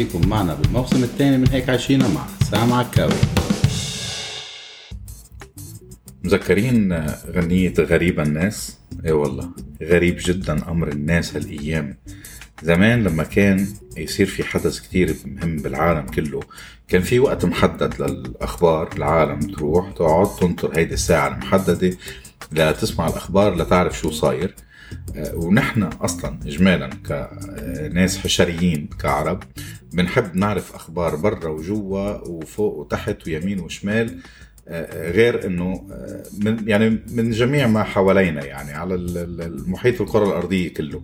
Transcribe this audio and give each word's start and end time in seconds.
فيكم 0.00 0.28
معنا 0.28 0.54
بالموسم 0.54 1.02
الثاني 1.02 1.38
من 1.38 1.48
هيك 1.48 1.68
عايشين 1.68 2.00
مع 2.14 2.26
سام 2.50 2.72
عكاوي 2.72 3.12
مذكرين 6.24 7.06
غنية 7.26 7.74
غريبة 7.78 8.22
الناس؟ 8.22 8.78
اي 9.06 9.12
والله 9.12 9.50
غريب 9.82 10.16
جدا 10.20 10.70
أمر 10.70 10.88
الناس 10.88 11.36
هالأيام. 11.36 11.96
زمان 12.62 13.04
لما 13.04 13.24
كان 13.24 13.66
يصير 13.96 14.26
في 14.26 14.44
حدث 14.44 14.80
كتير 14.80 15.16
مهم 15.24 15.56
بالعالم 15.56 16.06
كله 16.06 16.40
كان 16.88 17.02
في 17.02 17.18
وقت 17.18 17.44
محدد 17.44 18.02
للأخبار 18.02 18.92
العالم 18.96 19.40
تروح 19.40 19.92
تقعد 19.92 20.36
تنطر 20.36 20.78
هيدي 20.78 20.94
الساعة 20.94 21.28
المحددة 21.28 21.96
لتسمع 22.52 23.08
الأخبار 23.08 23.54
لتعرف 23.54 23.98
شو 23.98 24.10
صاير. 24.10 24.54
ونحن 25.34 25.82
أصلا 25.82 26.38
اجمالا 26.46 26.90
كناس 27.06 28.18
حشريين 28.18 28.88
كعرب 29.02 29.42
بنحب 29.92 30.36
نعرف 30.36 30.74
أخبار 30.74 31.16
برا 31.16 31.48
وجوا 31.48 32.28
وفوق 32.28 32.78
وتحت 32.78 33.26
ويمين 33.26 33.60
وشمال 33.60 34.18
آه، 34.68 35.10
غير 35.10 35.46
إنه 35.46 35.86
آه، 35.92 36.22
من 36.38 36.68
يعني 36.68 37.02
من 37.12 37.30
جميع 37.30 37.66
ما 37.66 37.82
حوالينا 37.82 38.44
يعني 38.44 38.72
على 38.72 38.94
المحيط 38.94 40.00
الكرة 40.00 40.24
الأرضية 40.28 40.74
كله. 40.74 41.02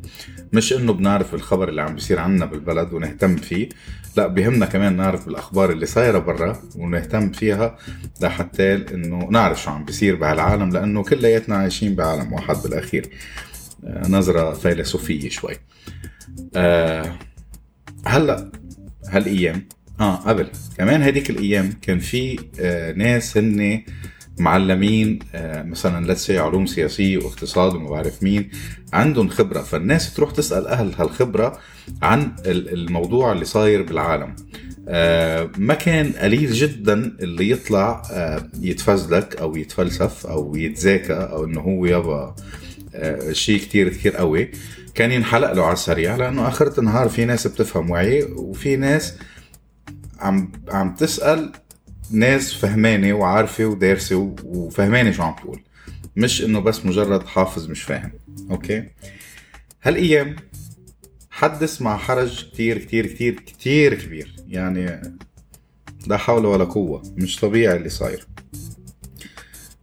مش 0.52 0.72
إنه 0.72 0.92
بنعرف 0.92 1.34
الخبر 1.34 1.68
اللي 1.68 1.82
عم 1.82 1.94
بيصير 1.94 2.18
عنا 2.18 2.44
بالبلد 2.44 2.92
ونهتم 2.92 3.36
فيه 3.36 3.68
لا 4.16 4.26
بيهمنا 4.26 4.66
كمان 4.66 4.96
نعرف 4.96 5.28
الاخبار 5.28 5.70
اللي 5.72 5.86
صايرة 5.86 6.18
برا 6.18 6.62
ونهتم 6.76 7.32
فيها 7.32 7.78
لحتى 8.20 8.74
إنه 8.74 9.28
نعرف 9.30 9.62
شو 9.62 9.70
عم 9.70 9.84
بيصير 9.84 10.16
بهالعالم 10.16 10.70
لأنه 10.70 11.02
كلياتنا 11.02 11.56
عايشين 11.56 11.94
بعالم 11.94 12.32
واحد 12.32 12.56
بالأخير. 12.64 13.08
آه، 13.84 14.08
نظرة 14.08 14.52
فيلسوفية 14.52 15.28
شوي. 15.28 15.54
أه 16.56 17.18
هلا 18.06 18.50
هالأيام 19.08 19.68
آه 20.00 20.14
قبل. 20.16 20.48
كمان 20.78 21.02
هذيك 21.02 21.30
الأيام 21.30 21.72
كان 21.82 21.98
في 21.98 22.38
آه 22.60 22.92
ناس 22.92 23.36
هن 23.38 23.82
معلمين 24.38 25.18
آه 25.34 25.62
مثلا 25.62 26.12
لتسي 26.12 26.38
علوم 26.38 26.66
سياسية 26.66 27.18
واقتصاد 27.18 27.74
وما 27.74 27.90
بعرف 27.90 28.22
مين 28.22 28.50
عندهم 28.92 29.28
خبرة. 29.28 29.62
فالناس 29.62 30.14
تروح 30.14 30.30
تسأل 30.30 30.66
أهل 30.66 30.92
هالخبرة 30.98 31.58
عن 32.02 32.32
الموضوع 32.46 33.32
اللي 33.32 33.44
صاير 33.44 33.82
بالعالم. 33.82 34.36
آه 34.88 35.50
ما 35.58 35.74
كان 35.74 36.12
قليل 36.12 36.52
جدا 36.52 36.94
اللي 37.20 37.50
يطلع 37.50 38.02
آه 38.12 38.50
يتفزلك 38.60 39.36
أو 39.36 39.56
يتفلسف 39.56 40.26
أو 40.26 40.56
يتذاكى 40.56 41.12
أو 41.12 41.44
إنه 41.44 41.60
هو 41.60 41.86
يابا 41.86 42.12
آه، 42.14 42.34
شيء 43.32 43.60
كتير 43.60 43.88
كتير 43.88 44.16
قوي. 44.16 44.50
كان 44.94 45.12
ينحلق 45.12 45.52
له 45.52 45.64
على 45.64 45.72
السريع 45.72 46.16
لأنه 46.16 46.48
اخرة 46.48 46.80
النهار 46.80 47.08
في 47.08 47.24
ناس 47.24 47.46
بتفهم 47.46 47.90
وعي 47.90 48.22
وفي 48.22 48.76
ناس 48.76 49.14
عم 50.18 50.52
عم 50.68 50.94
تسأل 50.94 51.52
ناس 52.10 52.54
فهمانة 52.54 53.12
وعارفة 53.14 53.66
ودارسة 53.66 54.34
وفهمانة 54.44 55.10
شو 55.10 55.22
عم 55.22 55.34
تقول 55.34 55.62
مش 56.16 56.44
إنه 56.44 56.60
بس 56.60 56.86
مجرد 56.86 57.26
حافظ 57.26 57.70
مش 57.70 57.82
فاهم. 57.82 58.12
أوكي؟ 58.50 58.84
هالأيام 59.82 60.36
حدث 61.30 61.82
مع 61.82 61.96
حرج 61.96 62.44
كتير 62.52 62.78
كتير 62.78 63.06
كتير 63.06 63.34
كتير 63.40 63.94
كبير. 63.94 64.36
يعني 64.48 65.02
لا 66.06 66.16
حول 66.16 66.46
ولا 66.46 66.64
قوة. 66.64 67.02
مش 67.16 67.40
طبيعي 67.40 67.76
اللي 67.76 67.88
صاير. 67.88 68.26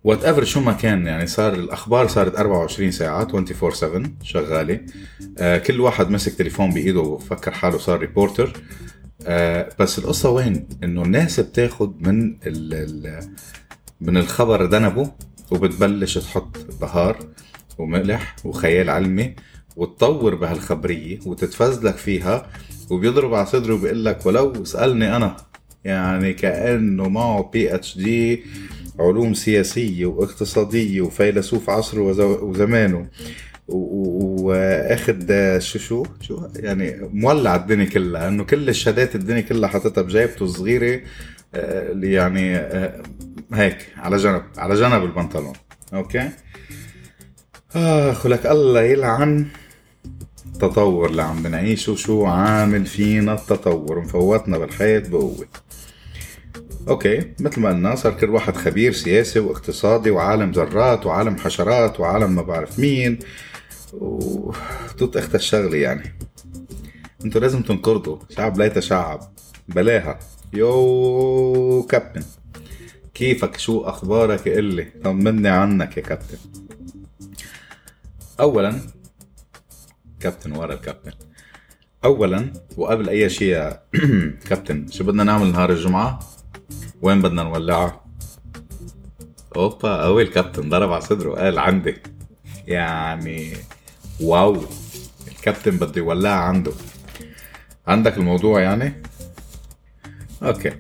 whatever 0.04 0.44
شو 0.44 0.60
ما 0.60 0.74
كان 0.74 1.08
يعني 1.08 1.28
صار 1.28 1.54
الأخبار 1.54 2.08
صارت 2.08 2.36
24 2.36 2.92
ساعه 2.92 3.22
24 3.22 3.72
7 3.74 4.04
شغالة 4.24 4.80
آه 5.38 5.58
كل 5.58 5.82
واحد 5.82 6.10
مسك 6.12 6.34
تليفون 6.34 6.70
بإيده 6.72 7.00
وفكر 7.00 7.52
حاله 7.52 7.78
صار 7.78 8.00
reporter 8.00 8.54
آه 9.28 9.70
بس 9.80 10.00
القصة 10.00 10.30
وين؟ 10.30 10.68
إنه 10.84 11.02
الناس 11.04 11.40
بتاخد 11.40 12.08
من 12.08 12.24
ال 12.48 12.74
ال 12.74 13.20
من 14.02 14.18
الخبر 14.18 14.64
ذنبه 14.64 15.12
وبتبلش 15.52 16.18
تحط 16.18 16.58
بهار 16.82 17.20
وملح 17.78 18.36
وخيال 18.46 18.90
علمي 18.90 19.36
وتطور 19.76 20.36
بهالخبرية 20.36 21.20
وتتفزلك 21.26 21.96
فيها 21.98 22.50
وبيضرب 22.90 23.34
على 23.34 23.46
صدره 23.46 23.74
وبيقول 23.74 24.06
لك 24.06 24.26
ولو 24.26 24.64
سألني 24.66 25.16
أنا 25.16 25.36
يعني 25.84 26.34
كأنه 26.34 27.10
معه 27.10 27.50
PhD 27.54 28.44
علوم 29.00 29.34
سياسية 29.34 30.06
واقتصادية 30.06 31.02
وفيلسوف 31.02 31.70
عصره 31.70 32.02
وزمانه. 32.44 33.08
واخد 33.68 35.32
شو 35.60 35.80
شو؟ 35.80 36.04
شو؟ 36.22 36.48
يعني 36.56 37.10
مولع 37.14 37.56
الدنيا 37.56 37.86
كلها 37.86 38.28
انه 38.28 38.44
كل 38.44 38.70
الشهادات 38.70 39.16
الدنيا 39.16 39.42
كلها 39.42 39.70
حاططها 39.70 40.02
بجيبته 40.02 40.44
الصغيرة 40.44 41.02
اللي 41.56 42.08
آه، 42.08 42.22
يعني 42.22 42.56
آه، 42.56 43.04
هيك 43.54 43.88
على 43.98 44.18
جنب 44.18 44.44
على 44.58 44.76
جنب 44.76 45.04
البنطلون. 45.04 45.54
okay؟ 45.94 46.30
اخ 47.76 48.28
لك 48.28 48.46
الله 48.46 48.82
يلعن 48.82 49.46
التطور 50.46 51.10
اللي 51.10 51.24
عم 51.24 51.44
بنعيشه 51.44 51.96
شو 51.96 52.26
عامل 52.26 52.86
فينا 52.86 53.34
التطور؟ 53.34 54.00
مفوتنا 54.00 54.58
بالحيط 54.58 55.10
بقوة. 55.10 55.48
okay 56.88 57.34
مثل 57.40 57.62
ما 57.62 57.70
قلنا 57.70 57.96
صار 57.96 58.14
كل 58.14 58.30
واحد 58.30 58.56
خبير 58.56 58.94
سياسي 58.94 59.40
واقتصادي 59.40 60.12
وعالم 60.12 60.52
ذرات 60.52 61.06
وعالم 61.06 61.38
حشرات 61.38 62.00
وعالم 62.00 62.36
ما 62.36 62.42
بعرف 62.42 62.80
مين. 62.80 63.20
وتوت 63.94 65.18
أخت 65.18 65.36
الشغلة 65.36 65.78
يعني. 65.78 66.16
أنتوا 67.26 67.42
لازم 67.42 67.62
تنقرضوا 67.62 68.18
شعب 68.30 68.58
لا 68.58 68.66
يتشعب. 68.66 69.20
بلاها. 69.68 70.20
yo 70.54 71.86
كابتن. 71.90 72.24
كيفك؟ 73.14 73.58
شو 73.58 73.82
أخبارك؟ 73.82 74.50
قلي 74.50 74.88
طمني 75.04 75.50
عنك 75.50 75.98
يا 75.98 76.02
كابتن. 76.02 76.38
اولا 78.40 78.80
كابتن 80.20 80.52
ورا 80.52 80.74
الكابتن. 80.74 81.12
اولا 82.06 82.54
وقبل 82.78 83.10
أي 83.10 83.30
شيء 83.30 83.48
يا 83.48 83.84
كابتن 84.50 84.88
شو 84.88 85.04
بدنا 85.04 85.24
نعمل 85.24 85.52
نهار 85.52 85.70
الجمعة؟ 85.72 86.33
وين 87.04 87.22
بدنا 87.22 87.44
نولعها؟ 87.44 88.06
أوبا 89.56 90.04
قوي 90.04 90.24
الكابتن 90.24 90.70
ضرب 90.70 90.92
على 90.92 91.02
صدره 91.02 91.36
قال 91.36 91.60
عندي 91.60 91.96
يعني 92.68 93.54
wow 94.22 94.64
الكابتن 95.28 95.78
بده 95.78 95.94
يولعها 95.98 96.40
عنده 96.40 96.72
عندك 97.88 98.18
الموضوع 98.18 98.62
يعني؟ 98.62 99.02
okay 100.44 100.72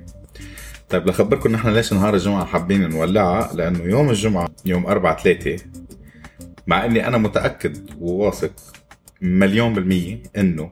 طيب 0.90 1.08
لخبركم 1.08 1.52
نحن 1.52 1.70
ليش 1.70 1.94
نهار 1.94 2.14
الجمعة 2.14 2.46
حابين 2.46 2.90
نولعها 2.90 3.54
لأنه 3.54 3.84
يوم 3.84 4.10
الجمعة 4.10 4.50
يوم 4.66 4.86
أربعة 4.86 5.24
ثلاثة 5.24 5.64
مع 6.68 6.86
إني 6.86 7.08
أنا 7.08 7.18
متأكد 7.18 7.90
وواثق 8.00 8.54
مليون 9.22 9.74
بالمية 9.74 10.24
إنه 10.38 10.72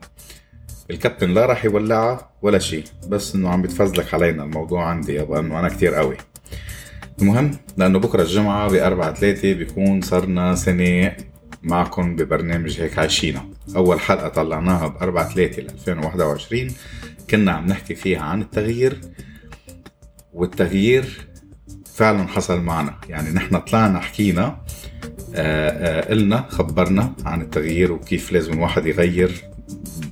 الكابتن 0.91 1.33
لا 1.33 1.45
راح 1.45 1.65
يولعها 1.65 2.31
ولا 2.41 2.59
شيء 2.59 2.83
بس 3.07 3.35
إنه 3.35 3.49
عم 3.49 3.61
بتفزلك 3.61 4.13
علينا 4.13 4.43
الموضوع 4.43 4.85
عندي 4.85 5.13
يابا 5.13 5.39
إنه 5.39 5.59
أنا 5.59 5.69
كتير 5.69 5.93
قوي. 5.93 6.17
المهم 7.21 7.51
لأنه 7.77 7.99
بكرة 7.99 8.21
الجمعة 8.21 8.69
بأربعة 8.69 9.13
ثلاثة 9.13 9.53
بيكون 9.53 10.01
صرنا 10.01 10.55
سنة 10.55 11.15
معكم 11.63 12.15
ببرنامج 12.15 12.81
هيك 12.81 12.99
عايشينا 12.99 13.45
أول 13.75 13.99
حلقة 13.99 14.27
طلعناها 14.27 14.87
بأربعة 14.87 15.29
ثلاثة 15.29 15.61
2021 15.61 16.67
كنا 17.29 17.51
عم 17.51 17.65
نحكي 17.65 17.95
فيها 17.95 18.21
عن 18.21 18.41
التغيير 18.41 19.01
والتغيير 20.33 21.27
فعلا 21.95 22.27
حصل 22.27 22.61
معنا. 22.61 22.95
يعني 23.09 23.29
نحن 23.29 23.57
طلعنا 23.57 23.99
حكينا 23.99 24.61
آه، 25.35 25.69
آه، 25.69 26.09
قلنا 26.09 26.45
خبرنا 26.49 27.13
عن 27.25 27.41
التغيير 27.41 27.91
وكيف 27.91 28.31
لازم 28.31 28.53
الواحد 28.53 28.85
يغير 28.85 29.50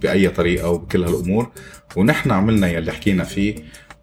بأي 0.01 0.29
طريقة 0.29 0.69
وبكل 0.69 1.03
هالأمور. 1.03 1.51
ونحن 1.95 2.31
عملنا 2.31 2.67
يلي 2.67 2.91
حكينا 2.91 3.23
فيه 3.23 3.56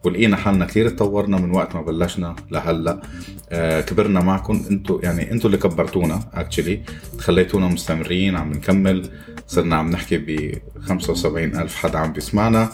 ولقينا 0.04 0.36
حالنا 0.36 0.64
كثير 0.64 0.88
تطورنا 0.88 1.36
من 1.36 1.50
وقت 1.50 1.74
ما 1.74 1.82
بلشنا 1.82 2.36
لهلأ. 2.50 3.02
آه 3.50 3.80
كبرنا 3.80 4.20
معكم. 4.20 4.64
أنتم 4.70 5.00
يعني 5.02 5.32
أنتم 5.32 5.46
اللي 5.46 5.58
كبرتونا 5.58 6.20
اكشلي 6.34 6.82
خليتونا 7.18 7.68
مستمرين 7.68 8.36
عم 8.36 8.52
نكمل. 8.52 9.10
صرنا 9.46 9.76
عم 9.76 9.90
نحكي 9.90 10.18
ب 10.18 10.58
75 10.80 11.56
ألف 11.56 11.74
حدا 11.74 11.98
عم 11.98 12.12
بيسمعنا. 12.12 12.70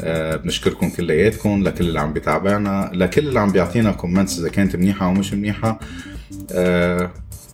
آه 0.00 0.36
بنشكركم 0.36 0.90
كلياتكم 0.90 1.62
لكل 1.62 1.88
اللي 1.88 2.00
عم 2.00 2.12
بيتابعنا 2.12 2.90
لكل 2.94 3.28
اللي 3.28 3.40
عم 3.40 3.52
بيعطينا 3.52 3.92
comments 3.92 4.38
إذا 4.38 4.48
كانت 4.48 4.76
منيحة 4.76 5.06
أو 5.06 5.12
مش 5.12 5.32
منيحة. 5.32 5.80
آه 6.52 7.10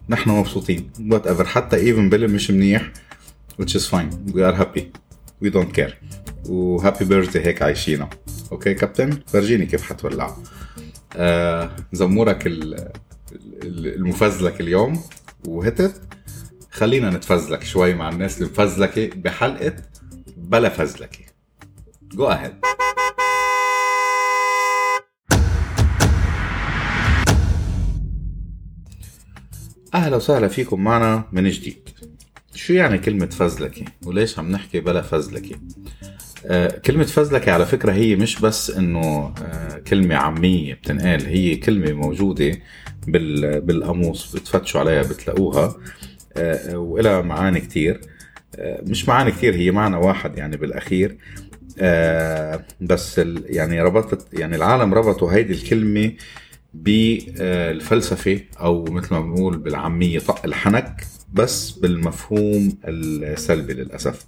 نحن 0.09 0.31
مبسوطين. 0.31 0.91
whatever 1.11 1.45
حتى 1.45 1.77
even 1.77 2.11
بيلي 2.11 2.27
مش 2.27 2.51
منيح. 2.51 2.91
Which 3.61 3.75
is 3.75 3.85
fine. 3.95 4.11
We 4.35 4.41
are 4.49 4.57
happy. 4.63 4.85
We 5.43 5.51
don't 5.51 5.73
care. 5.79 5.93
و 6.49 6.58
happy 6.58 7.05
birthday 7.05 7.41
هيك 7.47 7.63
عايشينه. 7.63 8.09
okay 8.53 8.75
كابتن 8.75 9.21
فرجيني 9.27 9.67
كيف 9.67 9.83
حتولع. 9.83 10.37
آه 11.17 11.77
زمورك 11.93 12.43
المفزلك 13.63 14.61
اليوم 14.61 15.03
وهتت. 15.47 16.01
خلينا 16.71 17.11
نتفزلك 17.11 17.65
شوي 17.65 17.95
مع 17.95 18.09
الناس 18.09 18.43
المفزلكة 18.43 19.11
بحلقة 19.17 19.77
بلا 20.37 20.69
فزلكة 20.69 21.25
جو 22.13 22.27
اهيد 22.27 22.55
أهلا 29.95 30.17
وسهلا 30.17 30.49
فيكم 30.49 30.85
معنا 30.85 31.25
من 31.33 31.51
جديد. 31.51 32.00
شو 32.55 32.73
يعني 32.73 32.99
كلمة 32.99 33.27
فزلكة؟ 33.27 33.85
وليش 34.07 34.39
عم 34.39 34.51
نحكي 34.53 34.81
بلا 34.81 35.03
فزلكة؟ 35.03 35.57
آه 36.47 36.79
كلمة 36.79 37.05
فزلكة 37.05 37.53
على 37.53 37.67
فكرة 37.67 37.93
هي 37.93 38.17
مش 38.17 38.41
بس 38.41 38.71
إنه 38.71 39.35
آه 39.43 39.79
كلمة 39.79 40.15
عامية 40.15 40.75
بتنقال 40.75 41.27
هي 41.27 41.57
كلمة 41.57 41.93
موجودة 41.93 42.59
بال 43.07 43.61
بالقاموس 43.61 44.37
بتفتشوا 44.37 44.81
عليها 44.81 45.03
بتلاقوها. 45.03 45.77
آه 46.37 46.79
وإلها 46.79 47.23
معاني 47.23 47.61
كتير. 47.61 48.01
مش 48.61 49.09
معاني 49.09 49.31
كتير 49.33 49.55
هي 49.55 49.71
معنى 49.71 49.97
واحد 49.97 50.39
يعني 50.39 50.57
بالأخير. 50.57 51.17
بس 52.81 53.19
يعني 53.47 53.83
ربطت 53.83 54.39
يعني 54.39 54.57
العالم 54.57 54.95
ربطوا 54.95 55.33
هيدي 55.33 55.53
الكلمة 55.53 56.13
بالفلسفة 56.75 58.41
أو 58.61 58.85
مثل 58.85 59.15
ما 59.15 59.21
بنقول 59.21 59.59
بالعامية 59.59 60.19
طق 60.19 60.45
الحنك. 60.45 61.05
بس 61.33 61.71
بالمفهوم 61.71 62.79
السلبي 62.85 63.73
للأسف. 63.75 64.27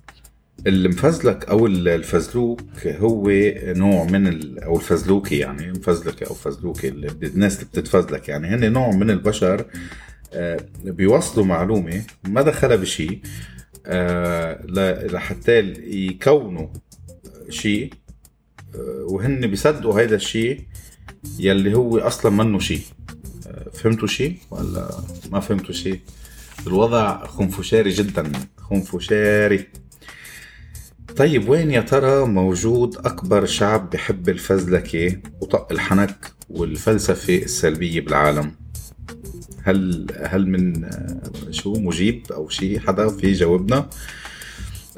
المفزلك 0.67 1.45
أو 1.49 1.67
الفزلوك 1.67 2.87
هو 2.87 3.31
نوع 3.67 4.05
من 4.05 4.59
أو 4.59 4.77
الفزلوكي 4.77 5.39
يعني 5.39 5.73
مفزلكه 5.73 6.27
أو 6.27 6.35
فزلوكي 6.35 6.89
الناس 6.89 7.55
اللي 7.57 7.65
بتتفزلك 7.67 8.29
يعني 8.29 8.49
هن 8.49 8.73
نوع 8.73 8.91
من 8.91 9.11
البشر 9.11 9.65
بيوصلوا 10.85 11.47
معلومة 11.47 12.03
ما 12.29 12.43
دخلها 12.43 12.77
بشيء 12.77 13.21
لحتى 15.13 15.59
يكونوا 15.87 16.69
شيء 17.51 17.93
وهن 19.03 19.47
بيصدقوا 19.47 20.01
هيدا 20.01 20.17
الشيء 20.17 20.61
يلي 21.39 21.75
هو 21.75 21.99
أصلا 21.99 22.45
منه 22.45 22.59
شيء 22.59 22.83
فهمتوا 23.73 24.09
شيء 24.09 24.37
ولا 24.51 24.91
ما 25.33 25.41
فهمتوا 25.41 25.75
شيء 25.75 26.01
الوضع 26.67 27.27
خنفشاري 27.27 27.91
جدا 27.91 28.33
خنفشاري 28.59 29.67
طيب 31.17 31.49
وين 31.49 31.71
يا 31.71 31.81
ترى 31.81 32.27
موجود 32.27 32.97
أكبر 32.97 33.47
شعب 33.47 33.91
بحب 33.91 34.29
الفزلكة 34.29 35.19
وطق 35.41 35.73
الحنك 35.73 36.33
والفلسفة 36.51 37.37
السلبية 37.37 38.01
بالعالم؟ 38.01 38.55
هل 39.63 40.07
هل 40.25 40.49
من 40.49 40.91
شو 41.51 41.73
مجيب 41.73 42.33
أو 42.33 42.49
شيء 42.49 42.79
حدا 42.81 43.09
في 43.09 43.27
يجاوبنا؟ 43.27 43.89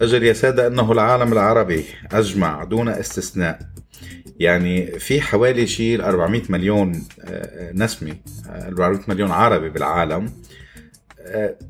أجل 0.00 0.22
يا 0.22 0.32
سادة 0.32 0.66
أنه 0.66 0.92
العالم 0.92 1.32
العربي 1.32 1.84
أجمع 2.12 2.64
دون 2.64 2.88
استثناء 2.88 3.58
يعني 4.40 4.98
في 4.98 5.20
حوالي 5.20 5.66
شيء 5.66 6.04
400 6.04 6.42
مليون 6.48 7.04
نسمة 7.74 8.16
400 8.46 9.00
مليون 9.08 9.30
عربي 9.30 9.68
بالعالم 9.68 10.32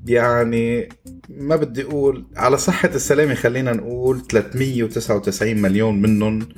يعني 0.06 0.88
ما 1.28 1.56
بدي 1.56 1.82
أقول 1.82 2.24
على 2.36 2.58
صحة 2.58 2.88
السلامة 2.94 3.34
خلينا 3.34 3.72
نقول 3.72 4.26
399 4.26 5.62
مليون 5.62 6.02
منهم 6.02 6.48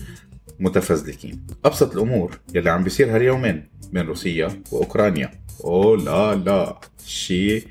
متفزلكين. 0.61 1.47
أبسط 1.65 1.93
الأمور 1.93 2.39
يلي 2.55 2.71
عم 2.71 2.85
بيصير 2.85 3.17
هاليومين 3.17 3.69
بين 3.93 4.07
روسيا 4.07 4.63
وأوكرانيا. 4.73 5.31
اوه 5.65 5.97
لا 5.97 6.35
لا 6.35 6.81
شيء 7.07 7.67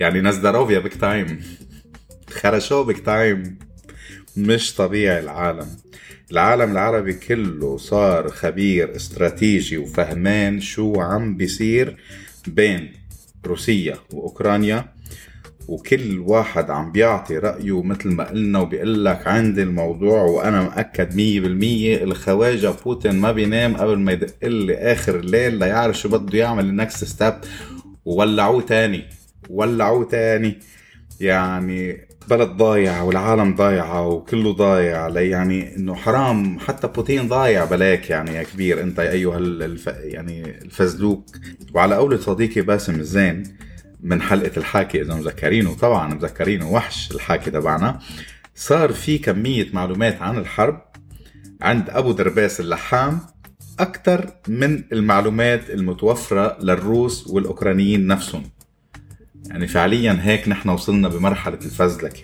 يعني 0.00 0.20
на 0.20 0.32
здоровье 0.32 0.78
big 0.78 0.94
time 0.94 1.40
хорошо 2.30 2.84
big 2.84 2.98
time 2.98 3.58
مش 4.36 4.74
طبيعي 4.74 5.18
العالم. 5.20 5.68
العالم 6.32 6.72
العربي 6.72 7.12
كله 7.12 7.76
صار 7.76 8.28
خبير 8.28 8.96
استراتيجي 8.96 9.78
وفهمان 9.78 10.60
شو 10.60 11.00
عم 11.00 11.36
بيصير 11.36 11.96
بين 12.46 12.92
روسيا 13.46 13.96
وأوكرانيا 14.12 14.84
وكل 15.68 16.18
واحد 16.18 16.70
عم 16.70 16.92
بيعطي 16.92 17.38
رأيه 17.38 17.82
مثل 17.82 18.08
ما 18.08 18.24
قلنا 18.24 18.58
وبيقول 18.58 19.04
لك 19.04 19.26
عندي 19.26 19.62
الموضوع 19.62 20.22
وأنا 20.22 20.62
مأكد 20.62 21.16
مية 21.16 21.40
بالمية 21.40 22.02
الخواجة 22.04 22.72
بوتين 22.84 23.14
ما 23.14 23.32
بينام 23.32 23.76
قبل 23.76 23.98
ما 23.98 24.12
يدق 24.12 24.44
لي 24.44 24.76
آخر 24.76 25.18
الليل 25.18 25.58
ليعرف 25.58 25.98
شو 25.98 26.08
بده 26.08 26.38
يعمل 26.38 26.64
ال 26.64 26.72
next 26.72 27.04
step 27.04 27.34
وولعوه 28.04 28.62
تاني 28.62 29.04
ولعوه 29.50 30.04
تاني. 30.04 30.58
يعني 31.20 32.07
بلد 32.30 32.48
ضايع 32.48 33.02
والعالم 33.02 33.54
ضايعة 33.54 34.06
وكله 34.06 34.52
ضايع 34.52 35.08
يعني 35.08 35.76
إنه 35.76 35.94
حرام 35.94 36.58
حتى 36.58 36.88
بوتين 36.88 37.28
ضايع 37.28 37.64
بلاك 37.64 38.10
يعني 38.10 38.34
يا 38.34 38.42
كبير 38.42 38.82
أنت 38.82 38.98
يا 38.98 39.10
أيها 39.10 39.38
الف 39.38 39.86
يعني 39.86 40.58
الفزلوك. 40.62 41.24
وعلى 41.74 41.94
قولة 41.96 42.16
صديقي 42.16 42.60
باسم 42.60 42.94
الزين 42.94 43.42
من 44.00 44.22
حلقة 44.22 44.50
الحاكي 44.56 45.00
إذا 45.00 45.14
مذكرينه 45.14 45.74
طبعا 45.74 46.14
مذكرينه 46.14 46.72
وحش 46.72 47.10
الحاكي 47.12 47.50
تبعنا 47.50 47.98
صار 48.54 48.92
في 48.92 49.18
كمية 49.18 49.66
معلومات 49.72 50.22
عن 50.22 50.38
الحرب 50.38 50.82
عند 51.62 51.90
أبو 51.90 52.12
درباس 52.12 52.60
اللحام 52.60 53.20
أكثر 53.80 54.30
من 54.48 54.84
المعلومات 54.92 55.70
المتوفرة 55.70 56.58
للروس 56.60 57.26
والأوكرانيين 57.26 58.06
نفسهم. 58.06 58.42
يعني 59.46 59.66
فعليا 59.66 60.18
هيك 60.22 60.48
نحن 60.48 60.68
وصلنا 60.68 61.08
بمرحلة 61.08 61.54
الفزلكة. 61.54 62.22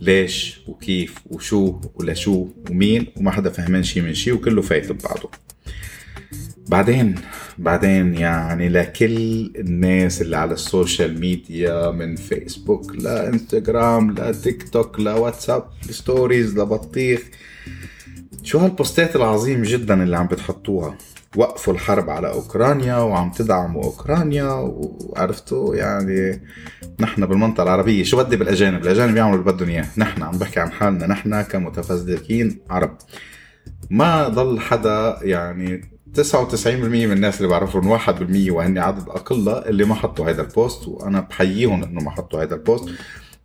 ليش 0.00 0.60
وكيف 0.66 1.14
وشو 1.26 1.80
ولشو 1.94 2.48
ومين 2.70 3.06
وما 3.16 3.30
حدا 3.30 3.50
فهمان 3.50 3.82
شي 3.82 4.00
من 4.00 4.14
شي 4.14 4.32
وكله 4.32 4.62
فايت 4.62 4.92
ببعضه. 4.92 5.30
بعدين 6.68 7.14
بعدين 7.58 8.14
يعني 8.14 8.68
لكل 8.68 9.52
الناس 9.56 10.22
اللي 10.22 10.36
على 10.36 10.52
السوشيال 10.52 11.20
ميديا 11.20 11.90
من 11.90 12.16
فيسبوك 12.16 12.92
لا 12.94 13.28
انستغرام 13.28 14.10
لا 14.10 14.32
تيك 14.32 14.68
توك 14.68 15.00
لا 15.00 15.14
واتساب 15.14 15.64
stories 15.90 16.56
لا 16.56 16.64
بطيخ. 16.64 17.20
شو 18.42 18.58
هالبوستات 18.58 19.16
العظيم 19.16 19.62
جدا 19.62 20.02
اللي 20.02 20.16
عم 20.16 20.26
بتحطوها؟ 20.26 20.98
وقفوا 21.36 21.72
الحرب 21.72 22.10
على 22.10 22.30
أوكرانيا 22.32 22.96
وعم 22.96 23.30
تدعموا 23.30 23.84
أوكرانيا 23.84 24.52
وعرفتوا 24.52 25.74
يعني 25.76 26.42
نحن 27.00 27.26
بالمنطقة 27.26 27.62
العربية 27.62 28.02
شو 28.04 28.16
بدي 28.16 28.36
بالأجانب؟ 28.36 28.82
الأجانب 28.82 29.16
يعملوا 29.16 29.40
اللي 29.40 29.52
بدهم 29.52 29.68
إياه. 29.68 29.86
نحن 29.96 30.22
عم 30.22 30.38
بحكي 30.38 30.60
عن 30.60 30.72
حالنا. 30.72 31.06
نحن 31.06 31.42
كمتفزلكين 31.42 32.60
عرب. 32.70 32.96
ما 33.90 34.28
ضل 34.28 34.60
حدا 34.60 35.18
يعني 35.22 35.90
99% 36.14 36.66
من 36.66 37.12
الناس 37.12 37.36
اللي 37.36 37.48
بعرفهم 37.48 37.98
1% 37.98 38.50
وهن 38.50 38.78
عدد 38.78 39.08
أقل 39.08 39.48
اللي 39.48 39.84
ما 39.84 39.94
حطوا 39.94 40.30
هذا 40.30 40.42
البوست 40.42 40.88
وأنا 40.88 41.20
بحييهم 41.20 41.82
إنه 41.82 42.00
ما 42.00 42.10
حطوا 42.10 42.42
هذا 42.42 42.54
البوست. 42.54 42.88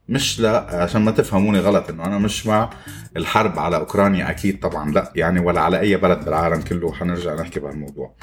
مش 0.09 0.39
لا 0.39 0.75
عشان 0.83 1.01
ما 1.01 1.11
تفهموني 1.11 1.59
غلط 1.59 1.89
إنه 1.89 2.05
أنا 2.05 2.17
مش 2.17 2.47
مع 2.47 2.69
الحرب 3.17 3.59
على 3.59 3.77
أوكرانيا 3.77 4.29
أكيد 4.29 4.59
طبعا 4.59 4.91
لا. 4.91 5.11
يعني 5.15 5.39
ولا 5.39 5.61
على 5.61 5.79
أي 5.79 5.97
بلد 5.97 6.25
بالعالم 6.25 6.61
كله. 6.61 6.93
حنرجع 6.93 7.35
نحكي 7.35 7.59
بهالموضوع. 7.59 8.15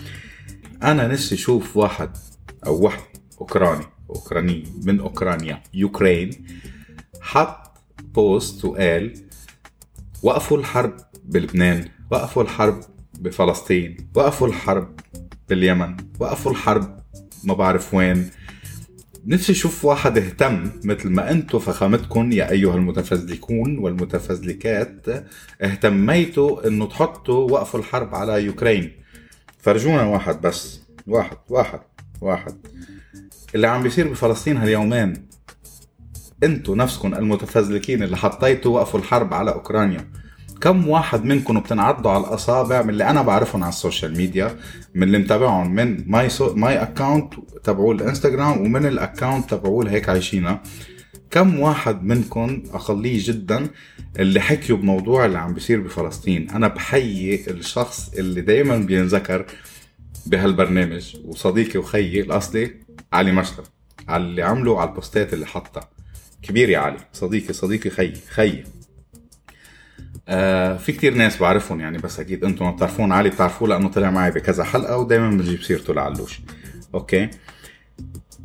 أنا 0.83 1.09
نفسي 1.09 1.35
أشوف 1.35 1.77
واحد 1.77 2.11
أو 2.67 2.85
وحده 2.85 3.05
أوكراني 3.41 3.85
أوكراني 4.11 4.65
من 4.85 5.01
أوكرانيا 5.01 5.62
يوكرين 5.75 6.47
حط 7.21 7.73
بوست 8.15 8.65
وقال 8.65 9.15
وقفوا 10.23 10.59
الحرب 10.59 10.97
بلبنان 11.25 11.89
وقفوا 12.11 12.43
الحرب 12.43 12.81
بفلسطين 13.21 13.97
وقفوا 14.15 14.49
الحرب 14.49 15.01
باليمن 15.49 15.97
وقفوا 16.21 16.51
الحرب 16.53 16.97
ما 17.45 17.55
بعرف 17.55 17.95
وين. 17.95 18.31
نفسي 19.26 19.52
أشوف 19.52 19.85
واحد 19.85 20.19
اهتم 20.19 20.71
مثل 20.85 21.09
ما 21.11 21.31
أنتم 21.31 21.59
فخامتكم 21.59 22.33
يا 22.33 22.50
ايها 22.50 22.75
المتفزلكون 22.76 23.79
والمتفزلكات 23.79 25.07
اهتميتوا 25.62 26.67
انه 26.67 26.87
تحطوا 26.87 27.50
وقفوا 27.50 27.81
الحرب 27.81 28.14
على 28.14 28.45
يوكرين. 28.45 28.93
فرجونا 29.59 30.02
واحد 30.02 30.41
بس. 30.41 30.81
واحد 31.07 31.37
واحد 31.49 31.81
واحد. 32.21 32.55
اللي 33.55 33.67
عم 33.67 33.83
بيصير 33.83 34.09
بفلسطين 34.09 34.57
هاليومين 34.57 35.26
أنتوا 36.43 36.76
نفسكم 36.76 37.14
المتفزلكين 37.14 38.02
اللي 38.02 38.17
حطيتوا 38.17 38.75
وقفوا 38.75 39.00
الحرب 39.00 39.35
على 39.35 39.52
اوكرانيا. 39.52 40.22
كم 40.62 40.88
واحد 40.88 41.25
منكم 41.25 41.61
بتنعدوا 41.61 42.11
على 42.11 42.25
الأصابع 42.25 42.83
من 42.83 42.90
اللي 42.90 43.11
أنا 43.11 43.23
بعرفهم 43.23 43.62
على 43.62 43.69
السوشيال 43.69 44.16
ميديا 44.16 44.57
من 44.95 45.02
اللي 45.02 45.19
متابعهم 45.19 45.75
من 45.75 46.04
my 46.11 46.29
so 46.29 46.55
my 46.55 46.83
account 46.83 47.35
تبعوا 47.64 47.95
الإنستغرام 47.95 48.61
ومن 48.61 48.87
ال 48.87 48.95
account 48.95 49.50
تبعوا 49.50 49.88
هيك 49.88 50.09
عايشينا 50.09 50.62
كم 51.31 51.59
واحد 51.61 52.04
منكم 52.04 52.62
أقليه 52.73 53.21
جدا 53.25 53.66
اللي 54.19 54.40
حكيوا 54.40 54.78
بموضوع 54.78 55.25
اللي 55.25 55.38
عم 55.38 55.54
بيصير 55.54 55.81
بفلسطين؟ 55.81 56.50
أنا 56.50 56.69
بحيي 56.69 57.50
الشخص 57.50 58.12
اللي 58.14 58.40
دائما 58.40 58.76
بينذكر 58.76 59.47
بهالبرنامج 60.26 61.16
وصديقي 61.25 61.78
وخيي 61.78 62.21
الأصلي 62.21 62.71
علي 63.12 63.33
مشرف 63.33 63.66
على 64.09 64.23
اللي 64.25 64.42
عمله 64.42 64.81
على 64.81 64.90
البوستات 64.90 65.35
اللي 65.35 65.47
حطها 65.47 65.88
كبير 66.42 66.69
يا 66.71 66.78
علي 66.78 66.99
صديقي 67.12 67.52
صديقي 67.52 67.90
خيي 67.90 68.12
خيي. 68.31 68.64
آه 70.29 70.76
في 70.76 70.93
كتير 70.93 71.14
ناس 71.14 71.37
بعرفهم 71.37 71.81
يعني 71.81 71.99
بس 71.99 72.21
أكيد 72.21 72.45
أنتم 72.45 72.64
ما 72.64 72.71
بتعرفون. 72.71 73.12
علي 73.12 73.29
بتعرفوه 73.29 73.69
لأنه 73.69 73.88
طلع 73.88 74.11
معي 74.11 74.31
بكذا 74.31 74.64
حلقة 74.64 74.97
ودائما 74.97 75.31
بنجيب 75.31 75.62
سيرته 75.62 75.95
لعلوش. 75.95 76.41
أوكي؟ 76.95 77.31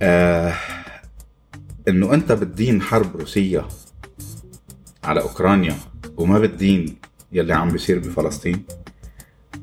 آه 0.02 0.54
إنه 1.88 2.14
أنت 2.14 2.32
بتدين 2.32 2.82
حرب 2.82 3.16
روسية 3.16 3.68
على 5.04 5.22
أوكرانيا 5.22 5.76
وما 6.18 6.40
بتدين 6.40 6.96
يلي 7.32 7.54
عم 7.54 7.70
بيصير 7.70 8.00
بفلسطين 8.00 8.64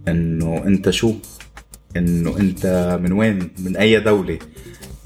إنه 0.09 0.63
أنت 0.67 0.91
شو؟ 0.91 1.15
إنه 1.97 2.37
أنت 2.37 2.99
من 3.03 3.13
وين؟ 3.13 3.51
من 3.59 3.77
أي 3.77 4.01
دولة؟ 4.01 4.39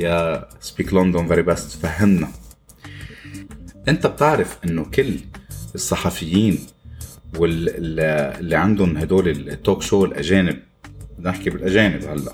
يا 0.00 0.48
speak 0.60 0.94
London 0.94 1.26
very 1.26 1.42
best 1.42 1.70
فهمنا. 1.70 2.28
أنت 3.88 4.06
بتعرف 4.06 4.58
إنه 4.64 4.84
كل 4.84 5.14
الصحفيين 5.74 6.58
واللي 7.36 8.56
عندهم 8.56 8.96
هدول 8.96 9.28
التوك 9.28 9.82
شو 9.82 10.04
الأجانب. 10.04 10.58
نحكي 11.20 11.50
بالأجانب 11.50 12.04
هلأ. 12.04 12.32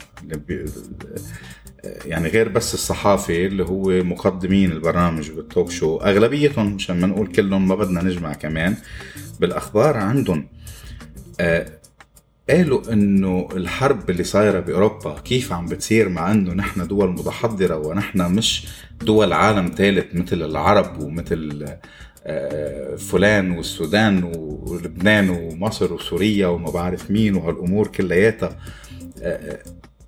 يعني 2.04 2.28
غير 2.28 2.48
بس 2.48 2.74
الصحافي 2.74 3.46
اللي 3.46 3.62
هو 3.64 4.04
مقدمين 4.04 4.72
البرامج 4.72 5.30
بالتوك 5.30 5.70
شو 5.70 5.96
أغلبيتهم 5.96 6.74
مشان 6.74 7.00
ما 7.00 7.06
نقول 7.06 7.26
كلهم 7.26 7.68
ما 7.68 7.74
بدنا 7.74 8.02
نجمع 8.02 8.32
كمان 8.32 8.76
بالأخبار 9.40 9.96
عندهم 9.96 10.48
آه 11.40 11.66
قالوا 12.50 12.92
إنه 12.92 13.48
الحرب 13.56 14.10
اللي 14.10 14.24
صايرة 14.24 14.60
بأوروبا 14.60 15.18
كيف 15.18 15.52
عم 15.52 15.66
بتصير 15.66 16.08
مع 16.08 16.32
إنه 16.32 16.52
نحن 16.54 16.86
دول 16.86 17.10
متحضرة 17.10 17.76
ونحن 17.76 18.34
مش 18.34 18.66
دول 19.02 19.32
عالم 19.32 19.72
ثالث 19.76 20.14
مثل 20.14 20.42
العرب 20.42 21.00
ومثل 21.02 21.66
فلان 22.98 23.50
والسودان 23.50 24.32
ولبنان 24.36 25.30
ومصر 25.30 25.92
وسوريا 25.92 26.46
وما 26.46 26.70
بعرف 26.70 27.10
مين 27.10 27.34
وهالأمور 27.34 27.86
كلياتها 27.86 28.56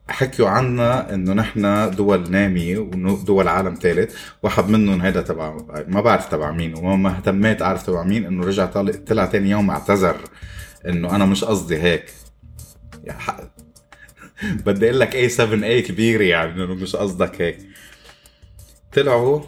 حكيوا 0.09 0.49
عنا 0.49 1.15
إنه 1.15 1.33
نحن 1.33 1.91
دول 1.91 2.31
ناميه 2.31 2.79
ودول 2.79 3.49
عالم 3.49 3.75
ثالث 3.75 4.17
واحد 4.43 4.69
منهم 4.69 5.03
هذا 5.03 5.23
تبع 5.23 5.59
ما 5.89 6.01
بعرف 6.01 6.29
تبع 6.29 6.51
مين 6.51 6.75
وما 6.75 7.17
اهتميت 7.17 7.63
أعرف 7.63 7.87
تبع 7.87 8.03
مين 8.03 8.27
إنه 8.27 8.47
رجع 8.47 8.67
طلع 9.07 9.27
ثاني 9.27 9.51
يوم 9.51 9.71
اعتذر 9.71 10.17
إنه 10.89 11.17
أنا 11.17 11.25
مش 11.25 11.45
قصدي 11.45 11.77
هيك. 11.77 12.05
يعني 13.05 13.51
بدي 14.67 14.87
أقول 14.87 15.01
لك 15.01 15.15
اي 15.15 15.29
7 15.29 15.67
اي 15.67 15.83
كبير 15.83 16.21
يعني 16.21 16.65
إنه 16.65 16.75
مش 16.75 16.97
قصدك 16.97 17.41
هيك. 17.41 17.59
طلعوا 18.93 19.43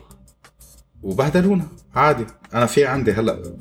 وبهدلونا. 1.02 1.68
عادي. 1.94 2.26
أنا 2.54 2.66
في 2.66 2.84
عندي 2.84 3.12
هلأ 3.12 3.54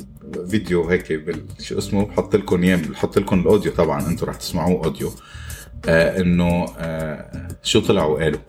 فيديو 0.49 0.89
هيك 0.89 1.13
بال... 1.13 1.45
شو 1.59 1.77
اسمه؟ 1.77 2.05
بحط 2.05 2.35
لكم 2.35 2.63
اياه 2.63 2.75
بحط 2.75 3.19
لكم 3.19 3.39
الأوديو 3.39 3.71
طبعا. 3.71 4.07
أنتم 4.07 4.25
رح 4.25 4.35
تسمعوه 4.35 4.85
أوديو. 4.85 5.11
آه 5.85 6.21
إنه 6.21 6.65
آه 6.77 7.47
شو 7.63 7.79
طلعوا 7.79 8.23
قالوا؟ 8.23 8.39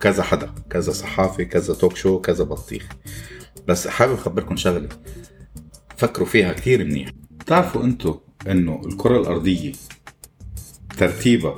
كذا 0.00 0.22
حدا 0.22 0.50
كذا 0.70 0.92
صحافي 0.92 1.44
كذا 1.44 1.74
توك 1.74 1.96
شو 1.96 2.20
كذا 2.20 2.44
بطيخ. 2.44 2.88
بس 3.68 3.88
حابب 3.88 4.12
أخبركم 4.12 4.56
شغلة. 4.56 4.88
فكروا 5.96 6.26
فيها 6.26 6.52
كثير 6.52 6.84
منيح. 6.84 7.10
بتعرفوا 7.30 7.84
أنتم 7.84 8.14
إنه 8.50 8.82
الكرة 8.86 9.20
الأرضية 9.20 9.72
ترتيبها 10.98 11.54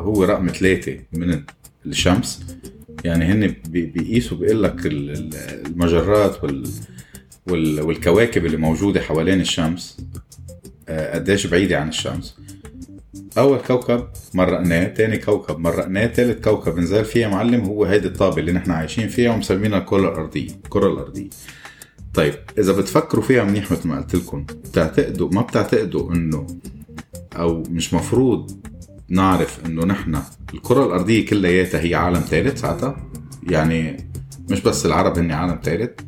هو 0.00 0.24
رقم 0.24 0.48
ثلاثة 0.48 0.98
من 1.12 1.42
الشمس؟ 1.86 2.44
يعني 3.04 3.24
هن 3.24 3.54
بيقيسوا 3.68 4.38
بيقول 4.38 4.62
لك 4.62 4.76
المجرات 4.84 6.44
وال 6.44 7.80
والكواكب 7.80 8.46
اللي 8.46 8.56
موجودة 8.56 9.00
حوالين 9.00 9.40
الشمس 9.40 9.96
آه، 10.88 11.14
قديش 11.14 11.46
بعيدة 11.46 11.78
عن 11.80 11.88
الشمس. 11.88 12.36
أول 13.38 13.58
كوكب 13.58 14.08
مرقناه 14.34 14.84
تاني 14.84 15.16
كوكب 15.18 15.58
مرقناه 15.58 16.06
تالت 16.06 16.44
كوكب 16.44 16.78
نزال 16.78 17.04
فيها 17.04 17.28
معلم 17.28 17.60
هو 17.64 17.84
هيدي 17.84 18.08
الطابة 18.08 18.38
اللي 18.38 18.52
نحن 18.52 18.70
عايشين 18.70 19.08
فيها 19.08 19.30
ومسمينها 19.32 19.78
الكرة 19.78 20.08
الأرضية 20.08 20.48
الكرة 20.64 20.92
الأرضية. 20.92 21.30
طيب 22.14 22.34
إذا 22.58 22.72
بتفكروا 22.72 23.24
فيها 23.24 23.44
منيح 23.44 23.72
مثل 23.72 23.88
ما 23.88 24.00
قلت 24.00 24.14
لكم 24.14 24.44
بتعتقدوا 24.44 25.28
ما 25.32 25.42
بتعتقدوا 25.42 26.12
إنه 26.12 26.46
أو 27.36 27.62
مش 27.70 27.94
مفروض 27.94 28.50
نعرف 29.12 29.66
إنه 29.66 29.84
نحن 29.84 30.18
الكرة 30.54 30.86
الأرضية 30.86 31.26
كلياتها 31.26 31.80
هي 31.80 31.94
عالم 31.94 32.20
ثالث 32.20 32.60
ساعتها. 32.60 32.96
يعني 33.42 34.10
مش 34.50 34.60
بس 34.60 34.86
العرب 34.86 35.18
هن 35.18 35.30
عالم 35.32 35.60
ثالث 35.62 36.00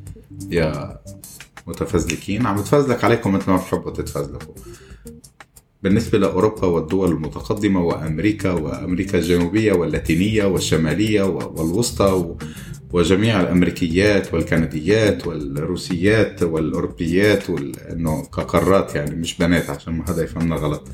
يا 0.50 0.98
متفزلكين. 1.66 2.46
عم 2.46 2.56
بتفزلك 2.56 3.04
عليكم 3.04 3.32
مثل 3.34 3.50
ما 3.50 3.56
بتحبوا 3.56 3.90
تتفزلكوا. 3.90 4.54
بالنسبة 5.82 6.18
لأوروبا 6.18 6.66
والدول 6.66 7.10
المتقدمة 7.10 7.82
وأمريكا 7.82 8.50
وأمريكا 8.50 9.18
الجنوبية 9.18 9.72
واللاتينية 9.72 10.44
والشمالية 10.44 11.22
والوسطى 11.22 12.34
وجميع 12.92 13.40
الأمريكيات 13.40 14.34
والكنديات 14.34 15.26
والروسيات 15.26 16.42
والأوروبيات 16.42 17.50
إنه 17.90 18.22
كقارات 18.24 18.94
يعني 18.94 19.14
مش 19.14 19.38
بنات 19.38 19.70
عشان 19.70 19.92
ما 19.92 20.04
حدا 20.06 20.24
يفهمنا 20.24 20.56
غلط. 20.56 20.88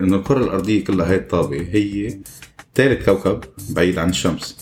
آه 0.00 0.04
إنه 0.04 0.16
الكرة 0.16 0.44
الأرضية 0.44 0.84
كلها 0.84 1.10
هي 1.10 1.16
الطابة 1.16 1.60
هي 1.60 2.18
ثالث 2.74 3.04
كوكب 3.04 3.40
بعيد 3.70 3.98
عن 3.98 4.10
الشمس 4.10 4.56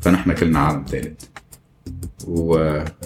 فنحن 0.00 0.32
كلنا 0.32 0.58
عالم 0.58 0.84
ثالث 0.88 1.24
و 2.26 2.56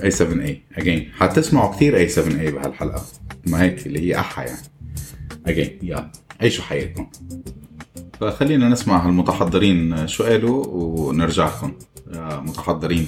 اي 0.03 0.11
7 0.11 0.45
اي 0.45 0.63
اجين 0.77 1.11
حتسمعوا 1.13 1.75
كثير 1.75 1.97
اي 1.97 2.09
7 2.09 2.41
اي 2.41 2.51
بهالحلقة 2.51 3.05
ما 3.47 3.63
هيك 3.63 3.87
اللي 3.87 4.01
هي 4.01 4.21
أحا 4.21 4.45
يعني. 4.45 4.67
اجين 5.47 5.79
يلا 5.83 6.13
عيشوا 6.41 6.65
حياتكم. 6.65 7.11
فخلينا 8.21 8.69
نسمع 8.69 9.09
المتحضرين 9.09 10.07
شو 10.07 10.25
قالوا 10.25 10.67
ونرجع 10.67 11.47
لكم 11.47 11.73
يا 12.13 12.41
متحضرين. 12.41 13.07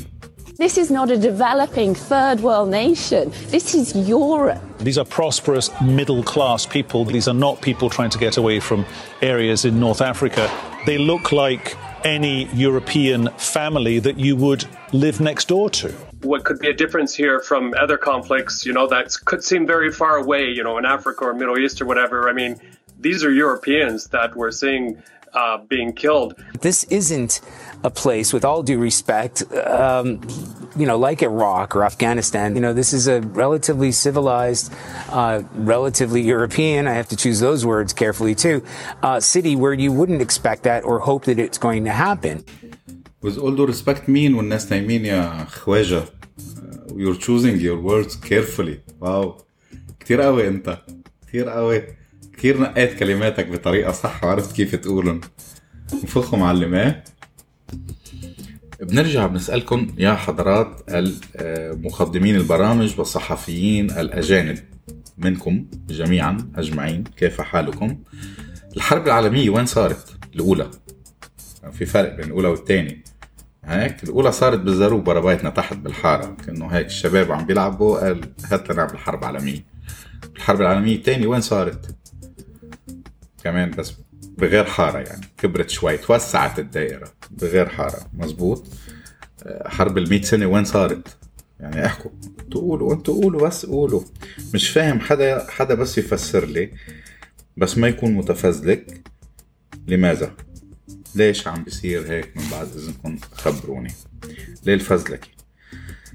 This 0.58 0.78
is 0.78 0.90
not 0.90 1.10
a 1.10 1.18
developing 1.18 1.94
third 1.94 2.40
world 2.40 2.70
nation. 2.70 3.30
This 3.48 3.74
is 3.74 3.94
Europe. 4.08 4.58
These 4.78 4.96
are 4.96 5.04
prosperous 5.04 5.68
middle 5.82 6.22
class 6.22 6.64
people. 6.64 7.04
These 7.04 7.28
are 7.28 7.34
not 7.34 7.60
people 7.60 7.90
trying 7.90 8.08
to 8.08 8.18
get 8.18 8.38
away 8.38 8.60
from 8.60 8.86
areas 9.20 9.66
in 9.66 9.78
North 9.78 10.00
Africa. 10.00 10.50
They 10.86 10.96
look 10.96 11.30
like 11.30 11.76
any 12.06 12.46
European 12.54 13.28
family 13.36 13.98
that 13.98 14.18
you 14.18 14.34
would 14.36 14.64
live 14.94 15.20
next 15.20 15.48
door 15.48 15.68
to. 15.68 15.92
What 16.22 16.44
could 16.44 16.58
be 16.58 16.70
a 16.70 16.74
difference 16.74 17.14
here 17.14 17.38
from 17.40 17.74
other 17.78 17.98
conflicts, 17.98 18.64
you 18.64 18.72
know, 18.72 18.86
that 18.86 19.14
could 19.26 19.44
seem 19.44 19.66
very 19.66 19.92
far 19.92 20.16
away, 20.16 20.48
you 20.48 20.64
know, 20.64 20.78
in 20.78 20.86
Africa 20.86 21.24
or 21.24 21.34
Middle 21.34 21.58
East 21.58 21.82
or 21.82 21.84
whatever. 21.84 22.30
I 22.30 22.32
mean, 22.32 22.58
these 22.98 23.22
are 23.22 23.30
Europeans 23.30 24.06
that 24.06 24.34
we're 24.34 24.52
seeing 24.52 25.02
uh, 25.34 25.58
being 25.58 25.92
killed. 25.92 26.34
This 26.62 26.84
isn't 26.84 27.42
a 27.83 27.89
place, 27.89 28.31
with 28.33 28.45
all 28.45 28.61
due 28.63 28.77
respect, 28.77 29.43
um, 29.55 30.21
you 30.75 30.85
know, 30.85 30.97
like 30.97 31.21
Iraq 31.23 31.75
or 31.75 31.83
Afghanistan. 31.83 32.55
You 32.55 32.61
know, 32.61 32.73
this 32.73 32.93
is 32.93 33.07
a 33.07 33.21
relatively 33.21 33.91
civilized, 33.91 34.71
uh, 35.09 35.41
relatively 35.55 36.21
European, 36.21 36.87
I 36.87 36.93
have 36.93 37.09
to 37.09 37.15
choose 37.15 37.39
those 37.39 37.65
words 37.65 37.91
carefully 37.93 38.35
too, 38.35 38.63
uh, 39.01 39.19
city 39.19 39.55
where 39.55 39.73
you 39.73 39.91
wouldn't 39.91 40.21
expect 40.21 40.63
that 40.63 40.83
or 40.83 40.99
hope 40.99 41.25
that 41.25 41.39
it's 41.39 41.57
going 41.57 41.83
to 41.85 41.91
happen. 41.91 42.43
With 43.21 43.37
all 43.37 43.51
due 43.51 43.67
respect 43.67 44.09
مين 44.09 44.33
والناس 44.33 44.71
نايمين 44.71 45.05
يا 45.05 45.45
خواجة 45.45 46.03
you're 46.95 47.15
choosing 47.15 47.59
your 47.59 47.77
words 47.77 48.15
carefully 48.15 48.79
واو 49.01 49.37
كتير 49.99 50.21
قوي 50.21 50.47
انت 50.47 50.77
كتير 51.27 51.49
قوي 51.49 51.83
كثير 52.37 52.61
نقيت 52.61 52.99
كلماتك 52.99 53.47
بطريقة 53.47 53.91
صح 53.91 54.23
وعرفت 54.23 54.55
كيف 54.55 54.75
تقولن 54.75 55.21
نفخوا 55.93 56.39
معلماه 56.39 57.03
بنرجع 58.80 59.26
بنسألكم 59.26 59.86
يا 59.98 60.14
حضرات 60.14 60.80
المقدمين 60.88 62.36
البرامج 62.36 62.98
والصحفيين 62.98 63.90
الأجانب 63.90 64.58
منكم 65.18 65.66
جميعا 65.88 66.50
أجمعين 66.56 67.04
كيف 67.04 67.40
حالكم؟ 67.40 67.98
الحرب 68.76 69.06
العالمية 69.06 69.50
وين 69.50 69.66
صارت؟ 69.66 70.16
الأولى. 70.34 70.70
في 71.72 71.86
فرق 71.86 72.16
بين 72.16 72.24
الأولى 72.24 72.48
والثانية. 72.48 73.04
هيك؟ 73.64 74.04
الأولى 74.04 74.32
صارت 74.32 74.58
بالزروب 74.60 75.10
ربايتنا 75.10 75.50
تحت 75.50 75.76
بالحارة 75.76 76.36
كأنه 76.46 76.66
هيك 76.66 76.86
الشباب 76.86 77.32
عم 77.32 77.46
بيلعبوا 77.46 77.98
قال 78.06 78.20
هات 78.44 78.72
نعمل 78.72 78.98
حرب 78.98 79.24
عالمية 79.24 79.64
الحرب 80.36 80.60
العالمية 80.60 80.96
الثانية 80.96 81.26
وين 81.26 81.40
صارت؟ 81.40 81.96
كمان 83.44 83.70
بس 83.70 83.92
بغير 84.38 84.64
حارة 84.64 84.98
يعني. 84.98 85.26
كبرت 85.38 85.70
شوي 85.70 85.96
توسعت 85.96 86.58
الدائرة 86.58 87.12
بغير 87.30 87.68
حارة 87.68 88.00
مزبوط؟ 88.12 88.66
آه، 89.42 89.68
حرب 89.68 89.98
المئة 89.98 90.22
سنة 90.22 90.46
وين 90.46 90.64
صارت؟ 90.64 91.16
يعني 91.60 91.86
أحكوا. 91.86 92.10
تقولوا 92.50 92.94
أنتوا 92.94 93.22
قولوا 93.22 93.48
بس 93.48 93.66
قولوا. 93.66 94.02
مش 94.54 94.68
فاهم 94.70 95.00
حدا 95.00 95.50
حدا 95.50 95.74
بس 95.74 95.98
يفسر 95.98 96.44
لي 96.46 96.70
بس 97.56 97.78
ما 97.78 97.88
يكون 97.88 98.12
متفزلك. 98.12 99.10
لماذا؟ 99.88 100.32
ليش 101.14 101.48
عم 101.48 101.64
بيصير 101.64 102.12
هيك 102.12 102.36
من 102.36 102.42
بعد 102.50 102.66
إذنكم 102.66 103.18
خبروني؟ 103.32 103.92
ليه 104.66 104.74
الفزلكة 104.74 105.28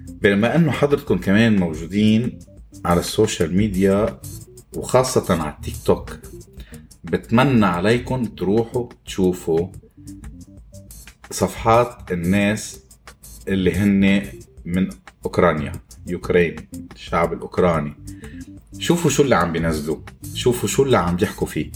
بما 0.08 0.56
إنه 0.56 0.72
حضرتكم 0.72 1.18
كمان 1.18 1.56
موجودين 1.56 2.40
على 2.86 3.00
السوشيال 3.00 3.58
ميديا 3.58 4.20
وخاصة 4.76 5.42
على 5.42 5.54
التيك 5.54 5.76
توك 5.86 6.20
بتمنى 7.04 7.66
عليكم 7.66 8.26
تروحوا 8.26 8.90
تشوفوا 9.06 9.68
صفحات 11.32 12.12
الناس 12.12 12.80
اللي 13.48 13.74
هن 13.74 14.24
من 14.66 14.90
أوكرانيا 15.26 15.72
يوكرين 16.08 16.56
الشعب 16.96 17.34
الأوكراني. 17.34 17.94
شوفوا 18.80 19.10
شو 19.10 19.24
اللي 19.24 19.36
عم 19.36 19.52
بينزلوا 19.52 19.98
شوفوا 20.34 20.70
شو 20.70 20.84
اللي 20.84 20.98
عم 20.98 21.16
بيحكوا 21.16 21.48
فيه. 21.48 21.72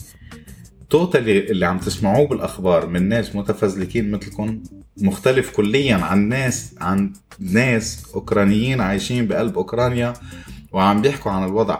totally 0.89 1.51
اللي 1.51 1.65
عم 1.65 1.79
تسمعوه 1.79 2.27
بالأخبار 2.27 2.87
من 2.87 3.09
ناس 3.09 3.35
متفزلكين 3.35 4.11
مثلكم 4.11 4.63
مختلف 4.97 5.49
كليا 5.55 5.95
عن 5.95 6.29
ناس 6.29 6.75
عن 6.81 7.13
ناس 7.39 8.05
أوكرانيين 8.15 8.81
عايشين 8.81 9.27
بقلب 9.27 9.57
أوكرانيا 9.57 10.13
وعم 10.71 11.01
بيحكوا 11.01 11.31
عن 11.31 11.43
الوضع. 11.47 11.79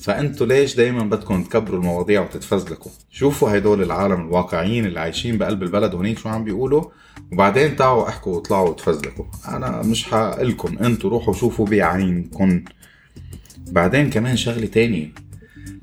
فأنتوا 0.00 0.46
ليش 0.46 0.74
دايما 0.74 1.04
بدكم 1.04 1.44
تكبروا 1.44 1.80
المواضيع 1.80 2.20
وتتفزلكوا؟ 2.20 2.90
شوفوا 3.10 3.56
هدول 3.56 3.82
العالم 3.82 4.20
الواقعيين 4.20 4.86
اللي 4.86 5.00
عايشين 5.00 5.38
بقلب 5.38 5.62
البلد 5.62 5.94
هنيك 5.94 6.18
شو 6.18 6.28
عم 6.28 6.44
بيقولوا 6.44 6.84
وبعدين 7.32 7.76
تعوا 7.76 8.08
احكوا 8.08 8.36
وطلعوا 8.36 8.68
وتفزلكوا. 8.68 9.24
أنا 9.48 9.82
مش 9.82 10.04
حقلكم 10.04 10.78
أنتوا 10.78 11.10
روحوا 11.10 11.34
شوفوا 11.34 11.66
بعينكم. 11.66 12.64
بعدين 13.66 14.10
كمان 14.10 14.36
شغلة 14.36 14.66
تانية 14.66 15.12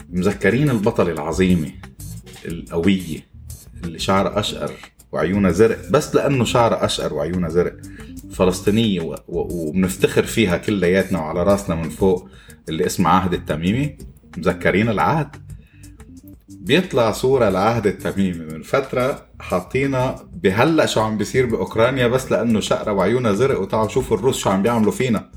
مذكرين 0.09 0.69
البطلة 0.69 1.11
العظيمة 1.11 1.71
القوية 2.45 3.19
اللي 3.83 3.99
شعرها 3.99 4.39
أشقر 4.39 4.71
وعيونها 5.11 5.51
زرق 5.51 5.89
بس 5.89 6.15
لأنه 6.15 6.43
شعرها 6.45 6.85
أشقر 6.85 7.13
وعيونها 7.13 7.49
زرق. 7.49 7.75
و- 9.27 9.67
وبنفتخر 9.67 10.23
فيها 10.23 10.57
كلياتنا 10.57 11.19
وعلى 11.19 11.43
راسنا 11.43 11.75
من 11.75 11.89
فوق 11.89 12.29
اللي 12.69 12.85
اسمها 12.85 13.11
عهد 13.11 13.33
التميمي. 13.33 13.97
مذكرين 14.37 14.89
العهد؟ 14.89 15.35
بيطلع 16.49 17.11
صورة 17.11 17.49
لعهد 17.49 17.87
التميمي 17.87 18.45
من 18.45 18.61
فترة 18.61 19.25
حاطينا 19.39 20.15
بهلأ 20.33 20.85
شو 20.85 21.01
عم 21.01 21.17
بيصير 21.17 21.45
بأوكرانيا 21.45 22.07
بس 22.07 22.31
لأنه 22.31 22.59
شقرة 22.59 22.91
وعيونها 22.91 23.33
زرق 23.33 23.61
وتعالوا 23.61 23.89
شوفوا 23.89 24.17
الروس 24.17 24.37
شو 24.37 24.49
عم 24.49 24.61
بيعملوا 24.63 24.91
فينا. 24.91 25.29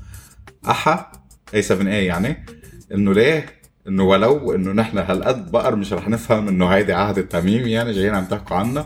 أحا؟ 0.69 1.11
اي 1.53 1.61
7 1.61 1.87
اي 1.93 2.05
يعني. 2.05 2.45
إنه 2.93 3.13
ليه؟ 3.13 3.45
إنه 3.87 4.03
ولو 4.03 4.55
إنه 4.55 4.71
نحن 4.71 4.97
هالقد 4.97 5.51
بقر 5.51 5.75
مش 5.75 5.93
رح 5.93 6.07
نفهم 6.09 6.47
إنه 6.47 6.67
هيدي 6.67 6.93
عهد 6.93 7.17
التميم 7.17 7.67
يعني 7.67 7.91
جايين 7.91 8.15
عم 8.15 8.25
تحكوا 8.25 8.57
عنا 8.57 8.85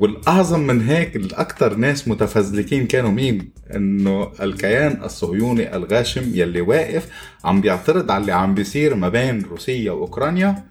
والأعظم 0.00 0.60
من 0.60 0.80
هيك 0.80 1.16
الاكثر 1.16 1.74
ناس 1.74 2.08
متفزلكين 2.08 2.86
كانوا 2.86 3.10
مين؟ 3.10 3.52
إنه 3.74 4.32
الكيان 4.42 5.04
الصهيوني 5.04 5.76
الغاشم 5.76 6.30
يلي 6.34 6.60
واقف 6.60 7.08
عم 7.44 7.60
بيعترض 7.60 8.10
على 8.10 8.20
اللي 8.20 8.32
عم 8.32 8.54
بيصير 8.54 8.94
ما 8.94 9.08
بين 9.08 9.42
روسيا 9.42 9.92
وأوكرانيا. 9.92 10.64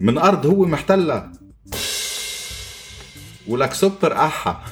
من 0.00 0.18
أرض 0.18 0.46
هو 0.46 0.64
محتلها. 0.64 1.32
سوبر 3.72 4.12
أحا. 4.12 4.62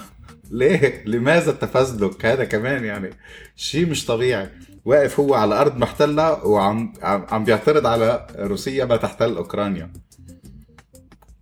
ليه؟ 0.51 1.03
لماذا 1.07 1.51
التفزلك؟ 1.51 2.27
هذا 2.27 2.45
كمان 2.45 2.85
يعني 2.85 3.11
شيء 3.57 3.87
مش 3.87 4.07
طبيعي. 4.07 4.49
واقف 4.85 5.21
هو 5.21 5.35
على 5.35 5.61
أرض 5.61 5.77
محتله 5.77 6.47
وعم 6.47 6.93
عم, 7.03 7.27
عم 7.31 7.45
بيعترض 7.45 7.87
على 7.87 8.27
روسيا 8.39 8.85
ما 8.85 8.97
تحتل 8.97 9.37
أوكرانيا. 9.37 9.93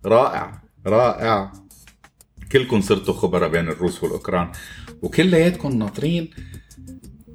رائع 0.05 0.61
رائع. 0.87 1.51
كلكم 2.51 2.81
صرتوا 2.81 3.13
خبراء 3.13 3.49
بين 3.49 3.67
الروس 3.69 4.03
والأوكران 4.03 4.51
وكلياتكم 5.01 5.71
ناطرين. 5.77 6.29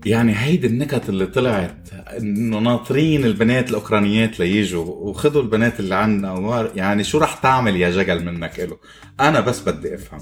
يعني 0.06 0.34
هيدي 0.36 0.66
النكت 0.66 1.08
اللي 1.08 1.26
طلعت 1.26 1.88
إنه 2.18 2.58
ناطرين 2.58 3.24
البنات 3.24 3.70
الأوكرانيات 3.70 4.40
ليجوا 4.40 4.84
وخذوا 4.84 5.42
البنات 5.42 5.80
اللي 5.80 5.94
عنا 5.94 6.32
وما- 6.32 6.70
يعني 6.74 7.04
شو 7.04 7.18
رح 7.18 7.34
تعمل 7.34 7.76
يا 7.76 7.90
جقل 7.90 8.24
منك 8.24 8.58
له 8.60 8.76
أنا 9.20 9.40
بس 9.40 9.60
بدي 9.68 9.94
أفهم. 9.94 10.20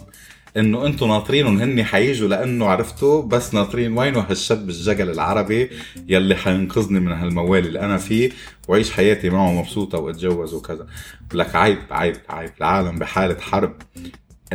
إنه 0.56 0.86
أنتم 0.86 1.08
ناطرينهم 1.08 1.58
هن 1.60 1.84
حيجوا 1.84 2.28
لأنه 2.28 2.66
عرفتوا 2.66 3.22
بس 3.22 3.54
ناطرين 3.54 3.98
وينه 3.98 4.20
هالشاب 4.20 4.68
الجقل 4.68 5.10
العربي 5.10 5.70
يلي 6.08 6.36
حينقذني 6.36 7.00
من 7.00 7.12
هالموال 7.12 7.66
اللي 7.66 7.80
أنا 7.80 7.96
فيه 7.98 8.30
واعيش 8.68 8.90
حياتي 8.92 9.30
معه 9.30 9.52
مبسوطة 9.52 9.98
وأتجوز 9.98 10.54
وكذا. 10.54 10.86
لك 11.34 11.56
عيب 11.56 11.78
عيب 11.90 12.16
عيب. 12.28 12.50
العالم 12.58 12.96
بحالة 12.98 13.40
حرب. 13.40 13.74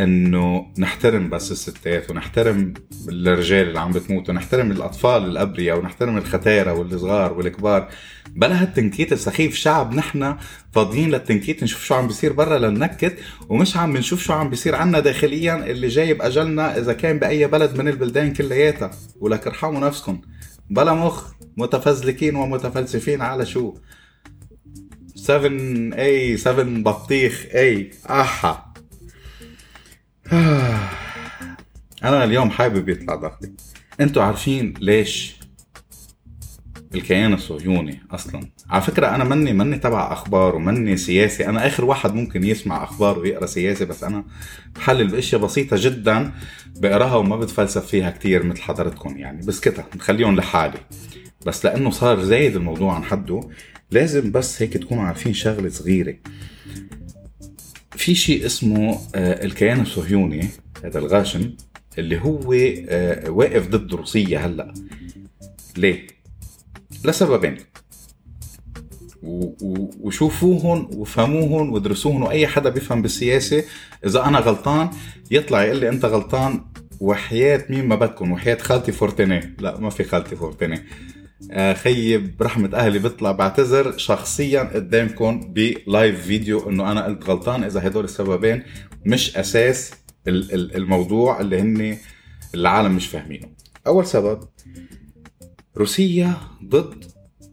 إنه 0.04 0.66
نحترم 0.78 1.30
بس 1.30 1.52
الستات 1.52 2.12
ونحترم 2.12 2.74
الرجال 3.10 3.68
اللي 3.68 3.80
عم 3.80 3.92
بتموت 3.92 4.30
ونحترم 4.30 4.72
الأطفال 4.72 5.26
الأبرياء 5.26 5.80
ونحترم 5.80 6.18
الختايره 6.18 6.74
والصغار 6.74 7.34
والكبار. 7.34 7.90
بلا 8.36 8.62
هالتنكيت 8.62 9.14
السخيف 9.14 9.56
شعب 9.56 9.94
نحن 9.94 10.36
فاضيين 10.72 11.10
للتنكيت 11.10 11.64
نشوف 11.64 11.84
شو 11.84 11.96
عم 11.96 12.08
بيصير 12.08 12.34
برا 12.34 12.58
للنكت 12.58 13.18
ومش 13.50 13.78
عم 13.78 13.94
بنشوف 13.94 14.24
شو 14.24 14.34
عم 14.34 14.50
بيصير 14.50 14.76
عنا 14.76 15.00
داخليا 15.00 15.72
اللي 15.72 15.88
جايب 15.88 16.22
أجلنا 16.22 16.78
إذا 16.78 16.94
كان 16.94 17.20
بأي 17.20 17.48
بلد 17.48 17.78
من 17.78 17.88
البلدان 17.88 18.34
كلياتها. 18.34 18.92
ولك 19.20 19.48
ارحموا 19.48 19.88
نفسكم. 19.88 20.22
بلا 20.70 20.94
مخ 20.94 21.32
متفزلكين 21.58 22.36
ومتفلسفين 22.36 23.22
على 23.22 23.46
شو؟ 23.46 23.74
7 25.16 25.50
اي 25.98 26.38
7 26.38 26.66
بطيخ 26.84 27.46
اي 27.56 27.92
أحا. 28.10 28.69
أنا 32.04 32.24
اليوم 32.24 32.50
حابب 32.50 32.90
يطلع 32.90 33.16
ضغطي 33.16 33.52
أنتوا 34.00 34.24
عارفين 34.24 34.74
ليش 34.80 35.40
الكيان 36.96 37.34
الصهيوني 37.34 38.00
أصلا؟ 38.12 38.50
على 38.70 38.82
فكرة 38.82 39.08
أنا 39.16 39.24
مني 39.24 39.54
مني 39.54 39.78
تبع 39.78 40.14
أخبار 40.14 40.56
ومني 40.56 40.98
سياسي. 40.98 41.48
أنا 41.48 41.68
آخر 41.68 41.86
واحد 41.86 42.14
ممكن 42.14 42.44
يسمع 42.44 42.84
أخبار 42.84 43.20
ويقرأ 43.20 43.46
سياسي 43.46 43.86
بس 43.86 44.04
أنا 44.04 44.24
بحلل 44.76 45.08
بإشياء 45.08 45.42
بسيطة 45.42 45.78
جدا 45.80 46.32
بقراها 46.76 47.16
وما 47.16 47.36
بتفلسف 47.36 47.86
فيها 47.86 48.10
كتير 48.10 48.44
مثل 48.44 48.62
حضرتكم 48.62 49.18
يعني. 49.18 49.46
بسكتها 49.46 49.86
بخليهم 49.96 50.36
لحالي. 50.36 50.80
بس 51.46 51.66
لأنه 51.66 51.90
صار 51.90 52.24
زايد 52.24 52.56
الموضوع 52.56 52.94
عن 52.96 53.04
حده 53.04 53.50
لازم 53.92 54.32
بس 54.32 54.62
هيك 54.62 54.74
تكونوا 54.74 55.04
عارفين 55.04 55.34
شغلة 55.34 55.70
صغيرة. 55.70 56.16
في 57.92 58.16
شيء 58.16 58.46
اسمه 58.46 59.00
آه، 59.16 59.46
الكيان 59.46 59.82
الصهيوني 59.82 60.48
هذا 60.84 61.00
الغاشم 61.00 61.54
اللي 61.98 62.22
هو 62.22 62.54
آه، 62.90 63.30
واقف 63.30 63.68
ضد 63.68 63.94
روسيا 63.94 64.40
هلأ. 64.40 64.74
ليه؟ 65.78 66.08
لسببين. 67.06 67.58
و- 69.24 69.46
و- 69.66 69.92
وشوفوهن 70.02 70.88
وفهموهن 70.96 71.70
وادرسوهن 71.70 72.22
وأي 72.22 72.48
حدا 72.48 72.70
بيفهم 72.70 73.02
بالسياسة 73.02 73.64
إذا 74.06 74.26
أنا 74.26 74.40
غلطان 74.40 74.90
يطلع 75.32 75.64
يقول 75.64 75.80
لي 75.80 75.90
أنت 75.90 76.06
غلطان 76.06 76.62
وحياة 77.00 77.66
مين 77.70 77.86
ما 77.88 77.96
بدكم 77.96 78.32
وحياة 78.32 78.56
خالتي 78.58 78.92
فورتيني 78.92 79.56
لا 79.60 79.80
ما 79.80 79.90
في 79.90 80.04
خالتي 80.04 80.36
فورتيني 80.36 80.82
آه، 81.52 81.74
خيي 81.74 82.18
برحمة 82.18 82.70
أهلي 82.74 83.00
بطلع 83.00 83.32
بعتذر 83.32 83.98
شخصيا 83.98 84.62
قدامكم 84.64 85.54
ب 85.54 85.68
live 85.68 86.26
video 86.26 86.70
إنه 86.70 86.92
أنا 86.92 87.06
قلت 87.06 87.24
غلطان 87.30 87.64
إذا 87.64 87.88
هدول 87.88 88.04
السببين 88.04 88.64
مش 89.06 89.38
أساس 89.38 89.92
ال- 90.28 90.54
ال- 90.54 90.76
الموضوع 90.76 91.42
اللي 91.42 91.60
هن 91.62 91.98
العالم 92.56 92.96
مش 92.96 93.08
فاهمينه. 93.08 93.48
أول 93.88 94.06
سبب 94.06 94.40
روسيا 95.78 96.34
ضد 96.66 97.04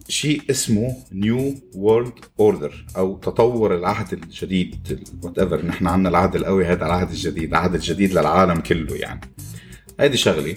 شيء 0.09 0.43
اسمه 0.51 0.97
new 1.13 1.55
world 1.75 2.13
order 2.41 2.87
أو 2.97 3.17
تطور 3.19 3.75
العهد 3.77 4.13
الجديد 4.13 5.01
whatever 5.23 5.67
نحن 5.67 5.87
عندنا 5.87 6.09
العهد 6.09 6.37
القوي 6.37 6.65
هذا 6.67 6.87
العهد 6.87 7.09
الجديد 7.11 7.49
العهد 7.49 7.75
الجديد 7.75 8.13
للعالم 8.13 8.61
كله 8.61 8.97
يعني. 8.97 9.21
هيدي 10.01 10.17
شغلة. 10.17 10.55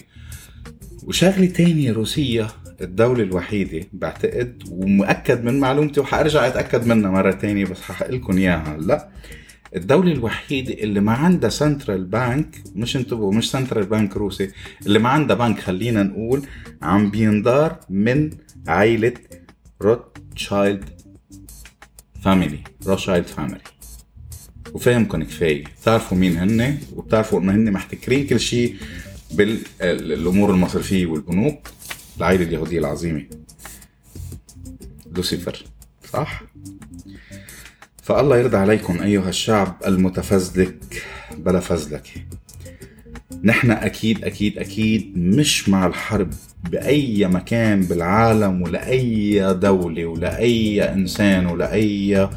وشغلة 1.04 1.46
تانية 1.46 1.92
روسيا 1.92 2.48
الدولة 2.82 3.24
الوحيدة 3.24 3.88
بعتقد 3.94 4.63
ومؤكد 4.72 5.44
من 5.44 5.60
معلومتي 5.60 6.00
وحأرجع 6.00 6.48
أتأكد 6.48 6.88
منها 6.88 7.12
مرة 7.12 7.32
تانية 7.32 7.65
بس 7.65 7.82
ححق 7.82 8.10
لكم 8.10 8.38
إياها 8.38 8.76
هلأ. 8.76 9.10
الدولة 9.76 10.12
الوحيدة 10.12 10.74
اللي 10.74 11.00
ما 11.00 11.12
عندها 11.12 11.50
central 11.49 12.04
bank 12.06 12.56
مش 12.76 12.96
انتبهوا 12.96 13.34
مش 13.34 13.52
central 13.52 13.86
bank 13.86 14.17
روسي 14.18 14.52
اللي 14.86 15.00
ما 15.00 15.10
عندها 15.10 15.36
بنك 15.36 15.60
خلينا 15.60 16.04
نقول 16.04 16.42
عم 16.82 17.10
بيندار 17.12 17.80
من 17.89 18.30
عائلة 18.68 19.13
روتشايلد 19.82 20.86
family 22.23 22.60
روتشايلد 22.88 23.26
family 23.25 23.62
وفهمكم 24.74 25.24
كفاية. 25.24 25.63
بتعرفوا 25.82 26.18
مين 26.18 26.38
هن 26.38 26.78
وبتعرفوا 26.96 27.39
إنه 27.39 27.52
هن 27.52 27.72
محتكرين 27.72 28.28
كل 28.28 28.39
شيء 28.39 28.76
بالأمور 29.32 30.52
المصرفية 30.52 31.06
والبنوك. 31.06 31.68
العائلة 32.19 32.43
اليهودية 32.43 32.79
العظيمة 32.79 33.23
لوسيفر 35.15 35.65
صح؟ 36.13 36.43
فالله 38.03 38.38
يرضى 38.38 38.58
عليكم 38.58 39.01
أيها 39.01 39.29
الشعب 39.29 39.75
المتفزلك. 39.86 41.03
بلا 41.38 41.60
فزلكة 41.60 42.12
نحن 43.43 43.71
أكيد 43.71 44.23
أكيد 44.23 44.58
أكيد 44.58 45.13
مش 45.17 45.69
مع 45.69 45.88
الحرب 45.88 46.34
بأي 46.71 47.27
مكان 47.27 47.82
بالعالم 47.82 48.62
ولأي 48.62 49.53
دولة 49.53 50.05
ولأي 50.05 50.84
إنسان 50.93 51.45
ولأي 51.45 52.29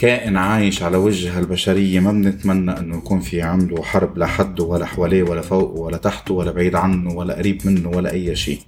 كائن 0.00 0.36
عايش 0.36 0.82
على 0.82 0.96
وجه 0.96 1.38
البشرية 1.38 2.00
ما 2.00 2.12
بنتمنى 2.12 2.78
إنه 2.78 2.96
يكون 2.96 3.20
في 3.20 3.42
عنده 3.42 3.82
حرب 3.82 4.18
لا 4.18 4.26
حده 4.26 4.64
ولا 4.64 4.86
حواليه 4.86 5.22
ولا 5.22 5.40
فوق 5.40 5.80
ولا 5.80 5.96
تحته 5.96 6.34
ولا 6.34 6.50
بعيد 6.50 6.74
عنه 6.74 7.14
ولا 7.14 7.34
قريب 7.34 7.66
منه 7.66 7.88
ولا 7.88 8.12
أي 8.12 8.36
شيء. 8.36 8.60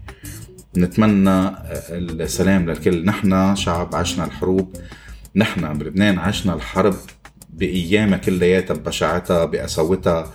نتمنى 0.77 1.51
السلام 1.91 2.71
للكل. 2.71 3.05
نحن 3.05 3.57
شعب 3.57 3.95
عشنا 3.95 4.25
الحروب. 4.25 4.77
نحن 5.37 5.79
بلبنان 5.79 6.19
عشنا 6.19 6.55
الحرب 6.55 6.95
بأيامها 7.51 8.19
كلياتها 8.19 8.75
ببشاعتها 8.75 9.45
بقساوتها 9.45 10.33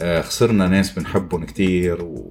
آه، 0.00 0.20
خسرنا 0.20 0.68
ناس 0.68 0.90
بنحبهم 0.90 1.44
كتير 1.44 2.02
و... 2.02 2.30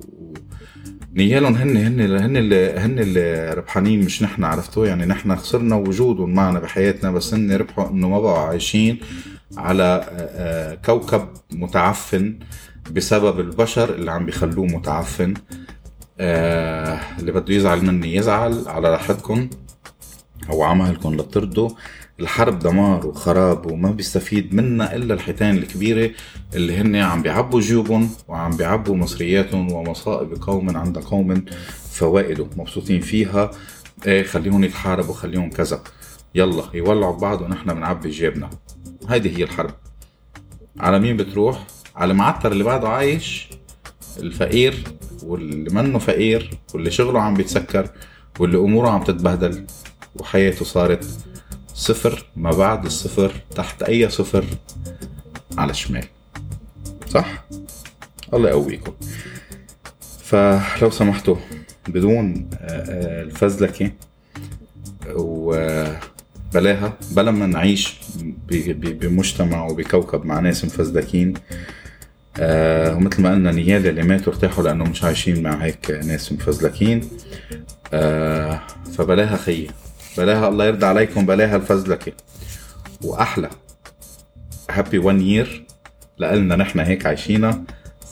نيالهم 1.13 1.55
هن 1.55 1.77
هن 1.77 1.99
هن 2.17 2.37
اللي 2.37 2.71
هن 2.79 2.99
اللي 2.99 3.53
ربحانين 3.53 3.99
مش 4.05 4.23
نحن 4.23 4.43
عرفتوا؟ 4.43 4.87
يعني 4.87 5.05
نحن 5.05 5.35
خسرنا 5.35 5.75
وجودهم 5.75 6.33
معنا 6.33 6.59
بحياتنا 6.59 7.11
بس 7.11 7.33
هن 7.33 7.51
ربحوا 7.51 7.89
إنه 7.89 8.09
ما 8.09 8.19
بقوا 8.19 8.37
عايشين 8.37 8.99
على 9.57 9.83
آه، 9.83 10.71
آه، 10.71 10.75
كوكب 10.75 11.27
متعفن 11.51 12.39
بسبب 12.91 13.39
البشر 13.39 13.95
اللي 13.95 14.11
عم 14.11 14.25
بيخلوه 14.25 14.65
متعفن. 14.65 15.33
اللي 16.19 17.31
بده 17.31 17.53
يزعل 17.53 17.85
مني 17.85 18.15
يزعل 18.15 18.67
على 18.67 18.89
راحتكم 18.91 19.49
أو 20.49 20.63
عملكم 20.63 21.15
لترضوا. 21.15 21.69
الحرب 22.19 22.59
دمار 22.59 23.07
وخراب 23.07 23.71
وما 23.71 23.91
بيستفيد 23.91 24.55
منها 24.55 24.95
إلا 24.95 25.13
الحيتان 25.13 25.57
الكبيرة 25.57 26.11
اللي 26.55 26.77
هن 26.77 26.95
عم 26.95 27.21
بيعبوا 27.21 27.61
جيوبهم 27.61 28.09
وعم 28.27 28.57
بيعبوا 28.57 28.95
مصرياتهم 28.95 29.71
ومصائب 29.71 30.41
قوم 30.41 30.77
عند 30.77 30.97
قوم 30.97 31.45
فوائد 31.91 32.47
مبسوطين 32.57 33.01
فيها. 33.01 33.51
إيه 34.07 34.23
خليهم 34.23 34.63
يتحاربوا 34.63 35.13
خليهم 35.13 35.49
كذا. 35.49 35.83
يلا 36.35 36.63
يولعوا 36.73 37.17
ببعض 37.17 37.41
ونحن 37.41 37.73
بنعبي 37.73 38.09
جيبنا. 38.09 38.49
هيدي 39.09 39.37
هي 39.37 39.43
الحرب. 39.43 39.71
على 40.79 40.99
مين 40.99 41.17
بتروح؟ 41.17 41.67
على 41.95 42.11
المعتر 42.11 42.51
اللي 42.51 42.63
بعده 42.63 42.89
عايش 42.89 43.49
الفقير 44.19 44.83
واللي 45.23 45.69
منه 45.69 45.99
فقير 45.99 46.49
واللي 46.73 46.91
شغله 46.91 47.21
عم 47.21 47.33
بيتسكر 47.33 47.89
واللي 48.39 48.57
أموره 48.57 48.89
عم 48.89 49.03
تتبهدل 49.03 49.65
وحياته 50.15 50.65
صارت 50.65 51.05
صفر 51.79 52.25
ما 52.35 52.51
بعد 52.51 52.85
الصفر 52.85 53.31
تحت 53.55 53.83
أي 53.83 54.09
صفر 54.09 54.45
على 55.57 55.71
الشمال. 55.71 56.05
صح؟ 57.09 57.45
الله 58.33 58.49
يقويكم. 58.49 58.93
فلو 60.23 60.89
سمحتوا 60.89 61.35
بدون 61.87 62.49
آه، 62.53 62.65
آه، 62.67 63.21
الفزلكة 63.23 63.91
وبلاها 65.09 66.97
بلا 67.11 67.31
ما 67.31 67.45
نعيش 67.47 67.95
بمجتمع 68.71 69.67
وبكوكب 69.67 70.25
مع 70.25 70.39
ناس 70.39 70.65
مفزلكين 70.65 71.33
آه 72.39 72.95
ومثل 72.95 73.21
ما 73.21 73.31
قلنا 73.31 73.51
نيال 73.51 73.87
اللي 73.87 74.03
ماتوا 74.03 74.33
ارتاحوا 74.33 74.63
لأنه 74.63 74.83
مش 74.83 75.03
عايشين 75.03 75.43
مع 75.43 75.63
هيك 75.63 75.91
ناس 75.91 76.31
مفزلكين 76.31 77.09
فبلاها 78.97 79.37
خيي. 79.37 79.67
بلاها 80.19 80.49
الله 80.49 80.65
يرضى 80.65 80.85
عليكم 80.85 81.25
بلاها 81.25 81.55
الفزلكة 81.55 82.11
وأحلى. 83.03 83.49
هابي 84.71 84.97
وان 84.97 85.21
يير 85.21 85.65
لقلنا 86.17 86.55
نحن 86.55 86.79
هيك 86.79 87.05
عايشينا 87.05 87.63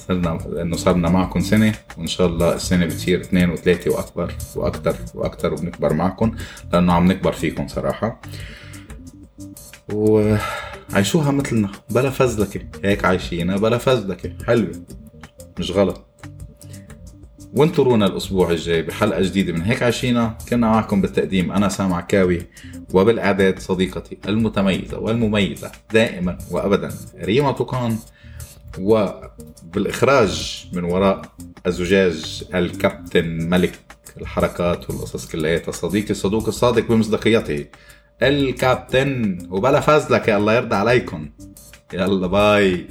صرنا 0.07 0.39
لأنه 0.49 0.77
صرنا 0.77 1.09
معكم 1.09 1.39
سنة 1.39 1.73
وإن 1.97 2.07
شاء 2.07 2.27
الله 2.27 2.53
السنة 2.55 2.85
بتصير 2.85 3.21
اثنين 3.21 3.49
وثلاثة 3.49 3.91
وأكبر 3.91 4.33
وأكثر 4.55 4.95
وأكثر 5.15 5.53
وبنكبر 5.53 5.93
معكم 5.93 6.35
لأنه 6.73 6.93
عم 6.93 7.11
نكبر 7.11 7.31
فيكم 7.31 7.67
صراحة. 7.67 8.21
وعيشوها 9.93 11.31
مثلنا. 11.31 11.71
بلا 11.89 12.09
فزلكه 12.09 12.61
هيك 12.83 13.05
عايشينا 13.05 13.57
بلا 13.57 13.77
فزلكه 13.77 14.31
حلوة. 14.45 14.71
مش 15.59 15.71
غلط. 15.71 16.05
وانطرونا 17.53 18.05
الأسبوع 18.05 18.51
الجاي 18.51 18.81
بحلقة 18.81 19.21
جديدة 19.21 19.53
من 19.53 19.61
هيك 19.61 19.83
عشينا. 19.83 20.37
كنا 20.49 20.67
معكم 20.67 21.01
بالتقديم 21.01 21.51
أنا 21.51 21.69
سامع 21.69 22.01
كاوي 22.01 22.41
وبالاعداد 22.93 23.59
صديقتي 23.59 24.17
المتميزة 24.27 24.99
والمميزة 24.99 25.71
دائما 25.93 26.37
وابدا. 26.51 26.89
ريما 27.23 27.51
توكان 27.51 27.97
وبالإخراج 28.79 30.65
من 30.73 30.83
وراء 30.83 31.21
الزجاج 31.67 32.43
الكابتن 32.55 33.25
ملك 33.25 33.79
الحركات 34.21 34.89
والقصص 34.89 35.31
كلياتها 35.31 35.71
صديقي 35.71 36.09
الصدوق 36.09 36.47
الصادق 36.47 36.87
بمصداقيته 36.87 37.65
الكابتن. 38.21 39.37
وبلا 39.49 39.79
فزلك 39.79 40.27
يا 40.27 40.37
الله 40.37 40.53
يرضى 40.53 40.75
عليكم. 40.75 41.29
يلا 41.93 42.27
باي. 42.27 42.87